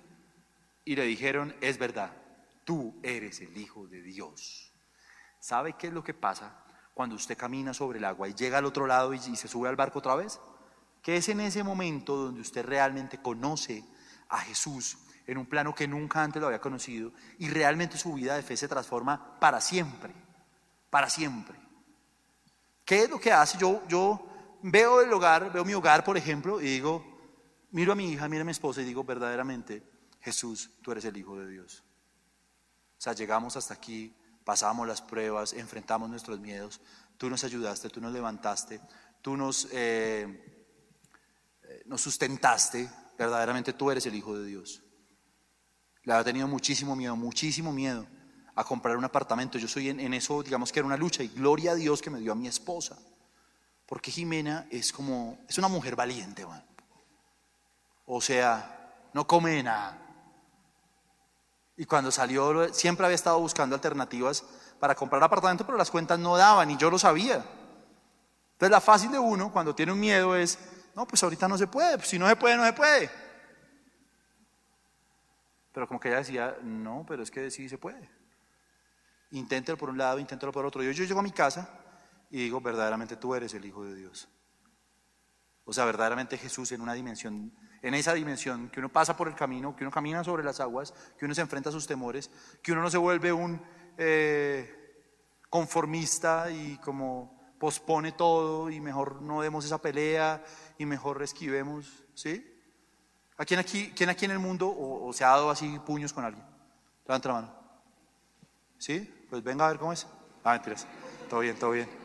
[0.87, 2.13] y le dijeron, es verdad,
[2.65, 4.73] tú eres el Hijo de Dios.
[5.39, 8.65] ¿Sabe qué es lo que pasa cuando usted camina sobre el agua y llega al
[8.65, 10.41] otro lado y, se sube al barco otra vez,
[11.03, 13.85] que es en ese momento donde usted realmente conoce
[14.31, 14.97] a Jesús
[15.27, 18.57] en un plano que nunca antes lo había conocido y realmente su vida de fe
[18.57, 20.15] se transforma para siempre,
[20.89, 21.59] para siempre.
[22.83, 23.59] ¿Qué es lo que hace?
[23.59, 24.30] Yo, yo
[24.63, 27.05] veo el hogar, veo mi hogar, por ejemplo, y digo,
[27.71, 29.83] miro a mi hija, miro a mi esposa y digo, verdaderamente,
[30.21, 31.83] Jesús, tú eres el Hijo de Dios.
[32.99, 36.81] O sea, llegamos hasta aquí, pasamos las pruebas, enfrentamos nuestros miedos,
[37.17, 38.81] tú nos ayudaste, tú nos levantaste,
[39.23, 40.69] tú nos, eh,
[41.63, 44.83] eh, nos sustentaste, verdaderamente tú eres el Hijo de Dios.
[46.03, 48.07] Le había tenido muchísimo miedo, muchísimo miedo
[48.55, 49.59] a comprar un apartamento.
[49.59, 52.21] Yo soy en, eso, digamos que era una lucha y gloria a Dios que me
[52.21, 52.99] dio a mi esposa.
[53.91, 56.64] Porque Jimena es como, es una mujer valiente, man.
[58.07, 59.99] O sea, no come nada.
[61.76, 64.45] Y cuando salió, siempre había estado buscando alternativas
[64.78, 67.45] para comprar apartamento, pero las cuentas no daban y yo lo sabía.
[68.53, 70.57] Entonces la fácil de uno cuando tiene un miedo es,
[70.95, 73.11] no, pues ahorita no se puede, pues si no se puede, no se puede.
[75.72, 78.09] Pero como que ella decía, no, pero es que sí se puede.
[79.32, 80.80] Inténtelo por un lado, inténtelo por otro.
[80.80, 81.68] Yo, yo llego a mi casa
[82.31, 84.28] y digo, verdaderamente tú eres el Hijo de Dios.
[85.64, 87.53] O sea, verdaderamente Jesús en una dimensión,
[87.83, 90.95] en esa dimensión, que uno pasa por el camino, que uno camina sobre las aguas,
[91.18, 92.31] que uno se enfrenta a sus temores,
[92.62, 93.61] que uno no se vuelve un
[93.99, 94.81] eh,
[95.49, 100.43] conformista y como pospone todo y mejor no demos esa pelea
[100.78, 102.47] y mejor esquivemos, ¿sí?
[103.37, 106.24] ¿A quién aquí, quién aquí en el mundo o, se ha dado así puños con
[106.24, 106.45] alguien?
[107.07, 107.55] Levanta la mano.
[108.78, 109.26] ¿Sí?
[109.28, 110.07] Pues venga a ver cómo es.
[110.45, 110.87] Ah, mentiras.
[111.28, 111.99] Todo bien, todo bien.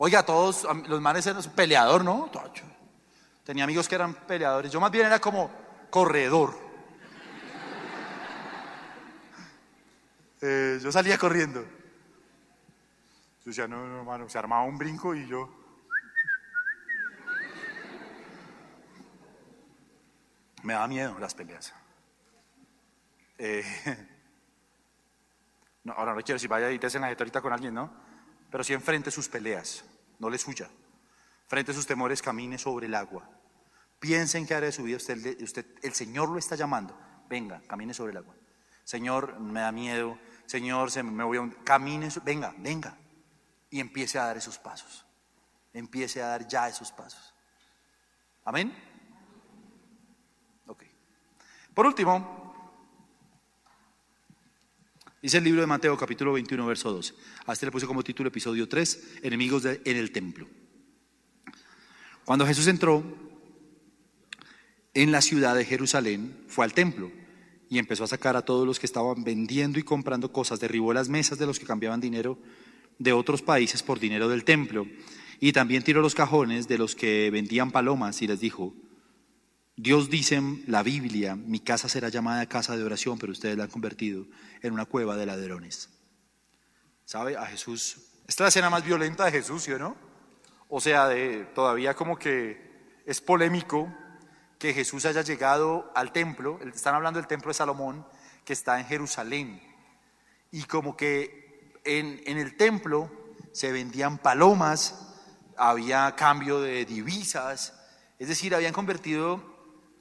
[0.00, 2.30] Oiga, todos los manes eran peleador, ¿no?
[3.42, 4.70] Tenía amigos que eran peleadores.
[4.70, 5.50] Yo más bien era como
[5.90, 6.68] corredor.
[10.40, 11.62] Eh, yo salía corriendo.
[11.62, 11.68] Yo
[13.46, 15.48] decía, no, no, hermano, se armaba un brinco y yo.
[20.62, 21.74] Me da miedo las peleas.
[23.36, 23.64] Eh,
[25.82, 27.92] no, ahora no quiero decir vaya y te hacen la ahorita con alguien, ¿no?
[28.48, 29.84] Pero si enfrente sus peleas,
[30.18, 30.68] no les huya.
[31.46, 33.28] Frente a sus temores, camine sobre el agua.
[33.98, 34.96] Piensen que hará de su vida.
[34.96, 36.98] Usted, usted, el Señor lo está llamando.
[37.28, 38.34] Venga, camine sobre el agua.
[38.84, 40.18] Señor, me da miedo.
[40.46, 41.50] Señor, se, me voy a un...
[41.50, 42.96] Camine, venga, venga.
[43.70, 45.04] Y empiece a dar esos pasos.
[45.72, 47.34] Empiece a dar ya esos pasos.
[48.44, 48.88] Amén.
[51.78, 52.47] Por último,
[55.28, 57.14] dice el libro de Mateo capítulo 21, verso 2.
[57.44, 60.48] A este le puse como título episodio 3, enemigos en el templo.
[62.24, 63.04] Cuando Jesús entró
[64.94, 67.12] en la ciudad de Jerusalén, fue al templo
[67.68, 71.10] y empezó a sacar a todos los que estaban vendiendo y comprando cosas, derribó las
[71.10, 72.38] mesas de los que cambiaban dinero
[72.98, 74.86] de otros países por dinero del templo
[75.40, 78.72] y también tiró los cajones de los que vendían palomas y les dijo,
[79.80, 83.62] Dios dice en la Biblia, mi casa será llamada casa de oración, pero ustedes la
[83.62, 84.26] han convertido
[84.60, 85.88] en una cueva de ladrones.
[87.04, 87.36] ¿Sabe?
[87.36, 87.96] A Jesús.
[88.26, 89.96] Esta es la escena más violenta de Jesús, ¿sí o no?
[90.68, 93.94] O sea, de, todavía como que es polémico
[94.58, 98.04] que Jesús haya llegado al templo, están hablando del templo de Salomón,
[98.44, 99.62] que está en Jerusalén.
[100.50, 103.12] Y como que en, en el templo
[103.52, 105.14] se vendían palomas,
[105.56, 107.74] había cambio de divisas,
[108.18, 109.47] es decir, habían convertido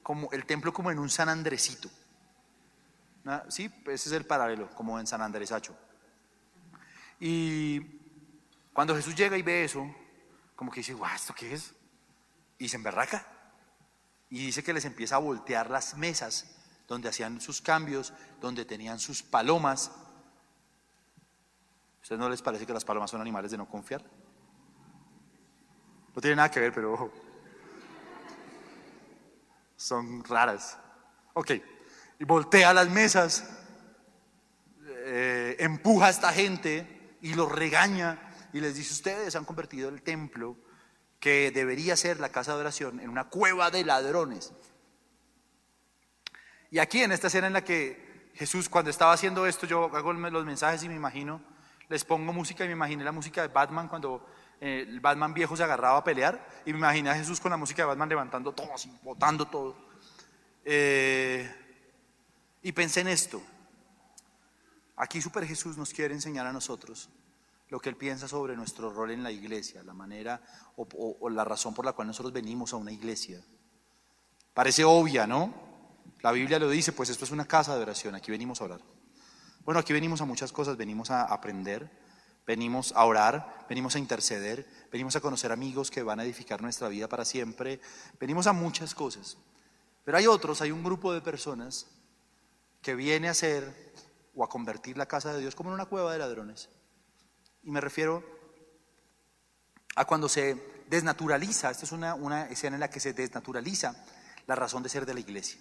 [0.07, 1.89] como el templo como en un San Andresito.
[3.49, 5.75] Sí, ese es el paralelo, como en San Andresacho.
[7.19, 7.81] Y
[8.71, 9.85] cuando Jesús llega y ve eso,
[10.55, 11.73] como que dice, guau, ¿esto qué es?
[12.57, 13.27] Y se emberraca.
[14.29, 16.55] Y dice que les empieza a voltear las mesas
[16.87, 19.91] donde hacían sus cambios, donde tenían sus palomas.
[21.97, 24.05] ¿A ustedes no les parece que las palomas son animales de no confiar?
[26.15, 27.11] No tiene nada que ver, pero
[29.77, 30.77] son raras.
[31.33, 31.51] Ok,
[32.19, 33.47] y voltea las mesas,
[35.05, 38.19] eh, empuja a esta gente y los regaña
[38.51, 40.57] y les dice, ustedes han convertido el templo
[41.19, 44.51] que debería ser la casa de oración en una cueva de ladrones.
[46.69, 50.13] Y aquí en esta escena en la que Jesús, cuando estaba haciendo esto, yo hago
[50.13, 51.41] los mensajes y me imagino,
[51.89, 54.27] les pongo música y me imaginé la música de Batman cuando
[54.59, 57.57] eh, el Batman viejo se agarraba a pelear y me imaginé a Jesús con la
[57.57, 59.75] música de Batman levantando todo así, botando todo.
[60.65, 61.49] Eh,
[62.63, 63.41] y pensé en esto.
[64.97, 67.09] Aquí Super Jesús nos quiere enseñar a nosotros
[67.69, 70.41] lo que Él piensa sobre nuestro rol en la iglesia, la manera
[70.75, 73.41] o, la razón por la cual nosotros venimos a una iglesia.
[74.53, 75.53] Parece obvia, ¿no?
[76.21, 78.81] La Biblia lo dice, pues esto es una casa de oración, aquí venimos a orar.
[79.63, 81.89] Bueno, aquí venimos a muchas cosas, venimos a aprender,
[82.47, 86.87] venimos a orar, venimos a interceder, venimos a conocer amigos que van a edificar nuestra
[86.87, 87.81] vida para siempre,
[88.19, 89.37] venimos a muchas cosas.
[90.05, 91.87] Pero hay otros, hay un grupo de personas
[92.81, 93.93] que viene a ser
[94.33, 96.69] o a convertir la casa de Dios como en una cueva de ladrones.
[97.63, 98.23] Y me refiero
[99.97, 104.05] a cuando se desnaturaliza, esta es una, una escena en la que se desnaturaliza
[104.45, 105.59] la razón de ser de la iglesia.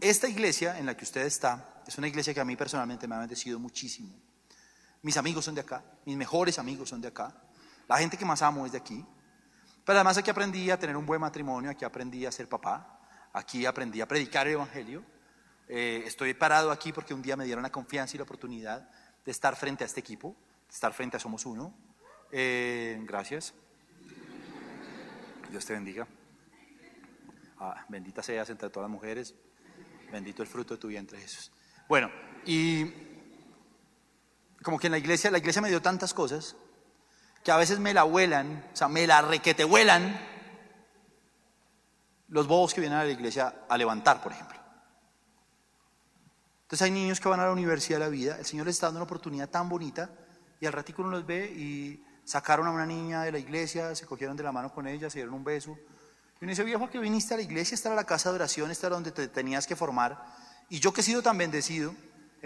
[0.00, 3.16] Esta iglesia en la que usted está es una iglesia que a mí personalmente me
[3.16, 4.25] ha bendecido muchísimo.
[5.02, 7.34] Mis amigos son de acá, mis mejores amigos son de acá,
[7.88, 9.04] la gente que más amo es de aquí.
[9.84, 12.98] Pero además aquí aprendí a tener un buen matrimonio, aquí aprendí a ser papá,
[13.32, 15.04] aquí aprendí a predicar el Evangelio.
[15.68, 18.88] Eh, estoy parado aquí porque un día me dieron la confianza y la oportunidad
[19.24, 20.34] de estar frente a este equipo,
[20.68, 21.72] de estar frente a Somos Uno.
[22.32, 23.54] Eh, gracias.
[25.50, 26.06] Dios te bendiga.
[27.58, 29.34] Ah, bendita seas entre todas las mujeres.
[30.10, 31.52] Bendito el fruto de tu vientre, Jesús.
[31.88, 32.10] Bueno,
[32.44, 32.84] y
[34.62, 36.56] como que en la iglesia, la iglesia me dio tantas cosas
[37.44, 40.18] que a veces me la vuelan, o sea, me la requete vuelan
[42.28, 44.58] los bobos que vienen a la iglesia a levantar, por ejemplo.
[46.62, 48.88] Entonces hay niños que van a la universidad de la vida, el Señor les está
[48.88, 50.10] dando una oportunidad tan bonita
[50.60, 54.06] y al ratico uno los ve y sacaron a una niña de la iglesia, se
[54.06, 55.76] cogieron de la mano con ella, se dieron un beso.
[56.40, 58.70] Y uno dice, viejo, que viniste a la iglesia, esta era la casa de oración,
[58.72, 60.24] esta era donde te tenías que formar.
[60.68, 61.94] Y yo que he sido tan bendecido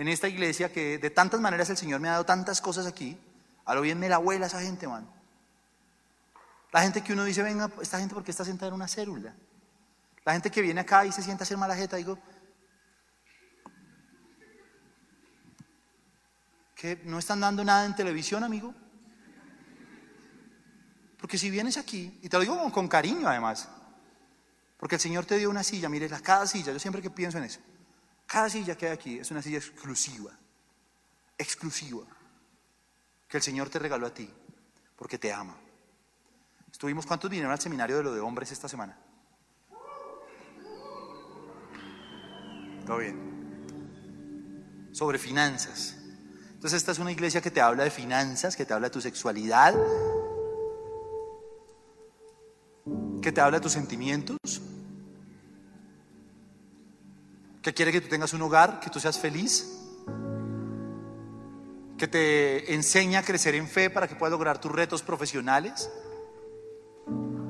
[0.01, 3.19] en esta iglesia, que de tantas maneras el Señor me ha dado tantas cosas aquí,
[3.67, 5.07] a lo bien me la abuela esa gente, man.
[6.73, 9.35] La gente que uno dice, venga, esta gente, ¿por qué está sentada en una célula?
[10.25, 12.19] La gente que viene acá y se sienta a hacer mala jeta, digo,
[16.75, 18.75] que no están dando nada en televisión, amigo.
[21.19, 23.69] Porque si vienes aquí, y te lo digo con, cariño además,
[24.79, 27.45] porque el Señor te dio una silla, mire, cada silla, yo siempre que pienso en
[27.45, 27.61] eso,
[28.31, 30.31] cada silla que hay aquí es una silla exclusiva,
[31.37, 32.05] exclusiva,
[33.27, 34.31] que el Señor te regaló a ti,
[34.95, 35.57] porque te ama.
[36.71, 38.97] Estuvimos, ¿cuántos vinieron al seminario de lo de hombres esta semana?
[42.87, 43.19] Todo bien.
[44.93, 45.97] Sobre finanzas.
[46.53, 49.01] Entonces esta es una iglesia que te habla de finanzas, que te habla de tu
[49.01, 49.75] sexualidad,
[53.21, 54.39] que te habla de tus sentimientos,
[57.63, 59.79] que quiere que tú tengas un hogar, que tú seas feliz,
[61.99, 65.91] que te enseña a crecer en fe para que puedas lograr tus retos profesionales.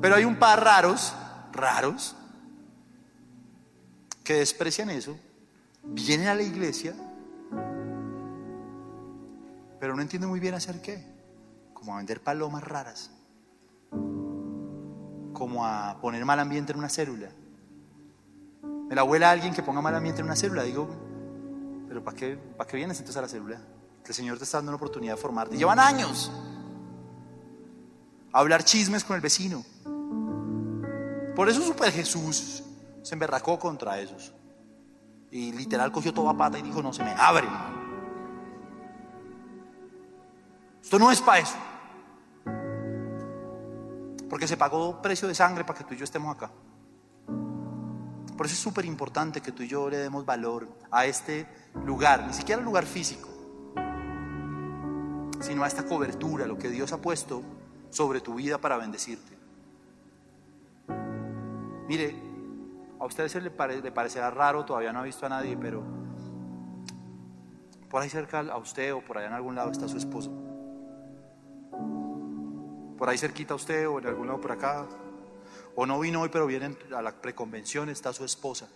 [0.01, 1.15] Pero hay un par raros,
[1.53, 2.17] raros,
[4.25, 5.19] que desprecian eso,
[5.83, 6.95] vienen a la iglesia,
[9.79, 11.05] pero no entienden muy bien hacer qué,
[11.73, 13.11] como a vender palomas raras
[15.41, 17.31] como a poner mal ambiente en una célula.
[18.91, 20.65] Me la abuela alguien que ponga mal ambiente en una célula.
[20.65, 20.89] Digo,
[21.87, 23.61] pero ¿para qué, ¿para qué vienes entonces a la célula?
[24.05, 25.57] El Señor te está dando una oportunidad de formarte.
[25.57, 26.29] Llevan años
[28.33, 29.65] a hablar chismes con el vecino.
[31.37, 32.65] Por eso Super Jesús
[33.05, 34.33] se emberracó contra esos.
[35.31, 37.47] Y literal cogió toda pata y dijo, no, se me abre.
[40.83, 41.57] Esto no es para eso.
[44.29, 46.51] Porque se pagó precio de sangre para que tú y yo estemos acá.
[48.41, 51.47] Por eso es súper importante que tú y yo le demos valor a este
[51.85, 53.29] lugar, ni siquiera al lugar físico,
[55.43, 57.43] sino a esta cobertura, lo que Dios ha puesto
[57.91, 59.37] sobre tu vida para bendecirte.
[61.87, 62.17] Mire,
[62.99, 65.85] a ustedes le, le parecerá raro, todavía no ha visto a nadie, pero
[67.91, 70.33] por ahí cerca a usted o por allá en algún lado está su esposo
[72.97, 74.87] por ahí cerquita a usted o en algún lado por acá.
[75.75, 78.69] O no vino hoy, pero viene a la preconvención, está su esposa.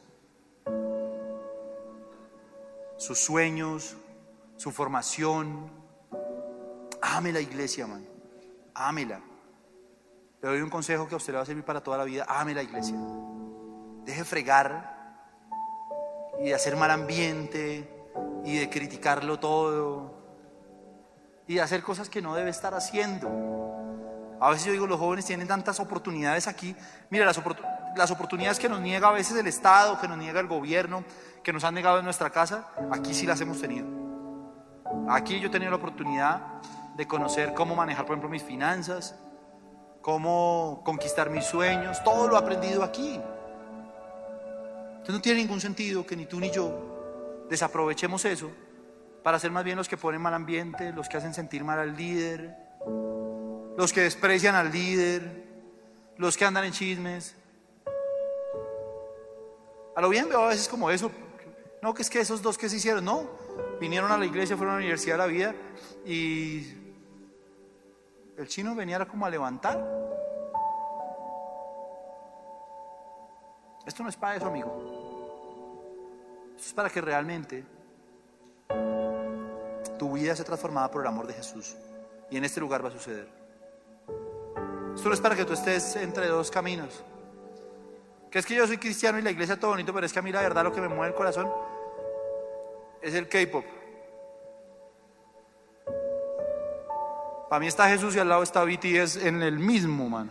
[2.97, 3.97] Sus sueños,
[4.57, 5.71] su formación.
[7.03, 8.07] Ame la iglesia, man.
[8.75, 9.21] Ámela.
[10.41, 12.27] Le doy un consejo que a usted le va a servir para toda la vida.
[12.29, 12.97] Ame la iglesia.
[14.05, 14.95] Deje fregar
[16.41, 17.89] y de hacer mal ambiente
[18.45, 20.15] y de criticarlo todo
[21.47, 23.64] y de hacer cosas que no debe estar haciendo.
[24.41, 26.75] A veces yo digo, los jóvenes tienen tantas oportunidades aquí.
[27.11, 27.41] Mira, las,
[27.97, 31.05] las oportunidades que nos niega a veces el Estado, que nos niega el gobierno,
[31.43, 33.87] que nos han negado en nuestra casa, aquí sí las hemos tenido.
[35.09, 36.41] Aquí yo he tenido la oportunidad
[36.97, 39.15] de conocer cómo manejar, por ejemplo, mis finanzas,
[40.01, 43.21] cómo conquistar mis sueños, todo lo he aprendido aquí.
[44.91, 48.51] Entonces no tiene ningún sentido que ni tú ni yo desaprovechemos eso
[49.23, 51.97] para ser más bien los que ponen mal ambiente, los que hacen sentir mal al
[51.97, 52.57] líder,
[53.77, 55.45] los que desprecian al líder,
[56.17, 57.35] los que andan en chismes.
[59.97, 61.11] A lo bien veo a veces como eso,
[61.83, 63.29] no, que es que esos dos que se hicieron, no,
[63.81, 65.55] vinieron a la iglesia, fueron a la universidad de la vida
[66.05, 66.67] y
[68.37, 69.79] el chino venía como a levantar.
[73.87, 74.73] Esto no es para eso, amigo.
[76.57, 77.65] Esto es para que realmente
[79.99, 81.77] tu vida sea transformada por el amor de Jesús.
[82.31, 83.44] Y en este lugar va a suceder.
[84.95, 87.03] Esto no es para que tú estés entre dos caminos.
[88.31, 90.23] Que es que yo soy cristiano y la iglesia todo bonito, pero es que a
[90.23, 91.51] mí la verdad lo que me mueve el corazón
[93.03, 93.65] es el K-pop.
[97.49, 100.31] Para mí está Jesús y al lado está BTS en el mismo, mano.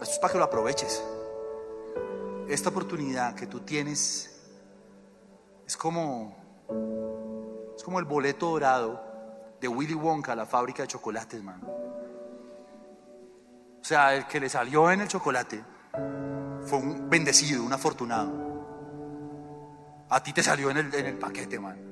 [0.00, 1.02] Esto es para que lo aproveches.
[2.48, 4.38] Esta oportunidad que tú tienes
[5.66, 6.36] es como,
[7.78, 9.00] es como el boleto dorado
[9.60, 11.64] de Willy Wonka, la fábrica de chocolates, mano.
[13.80, 15.62] O sea, el que le salió en el chocolate
[16.62, 18.48] fue un bendecido, un afortunado.
[20.10, 21.87] A ti te salió en el, en el paquete, man.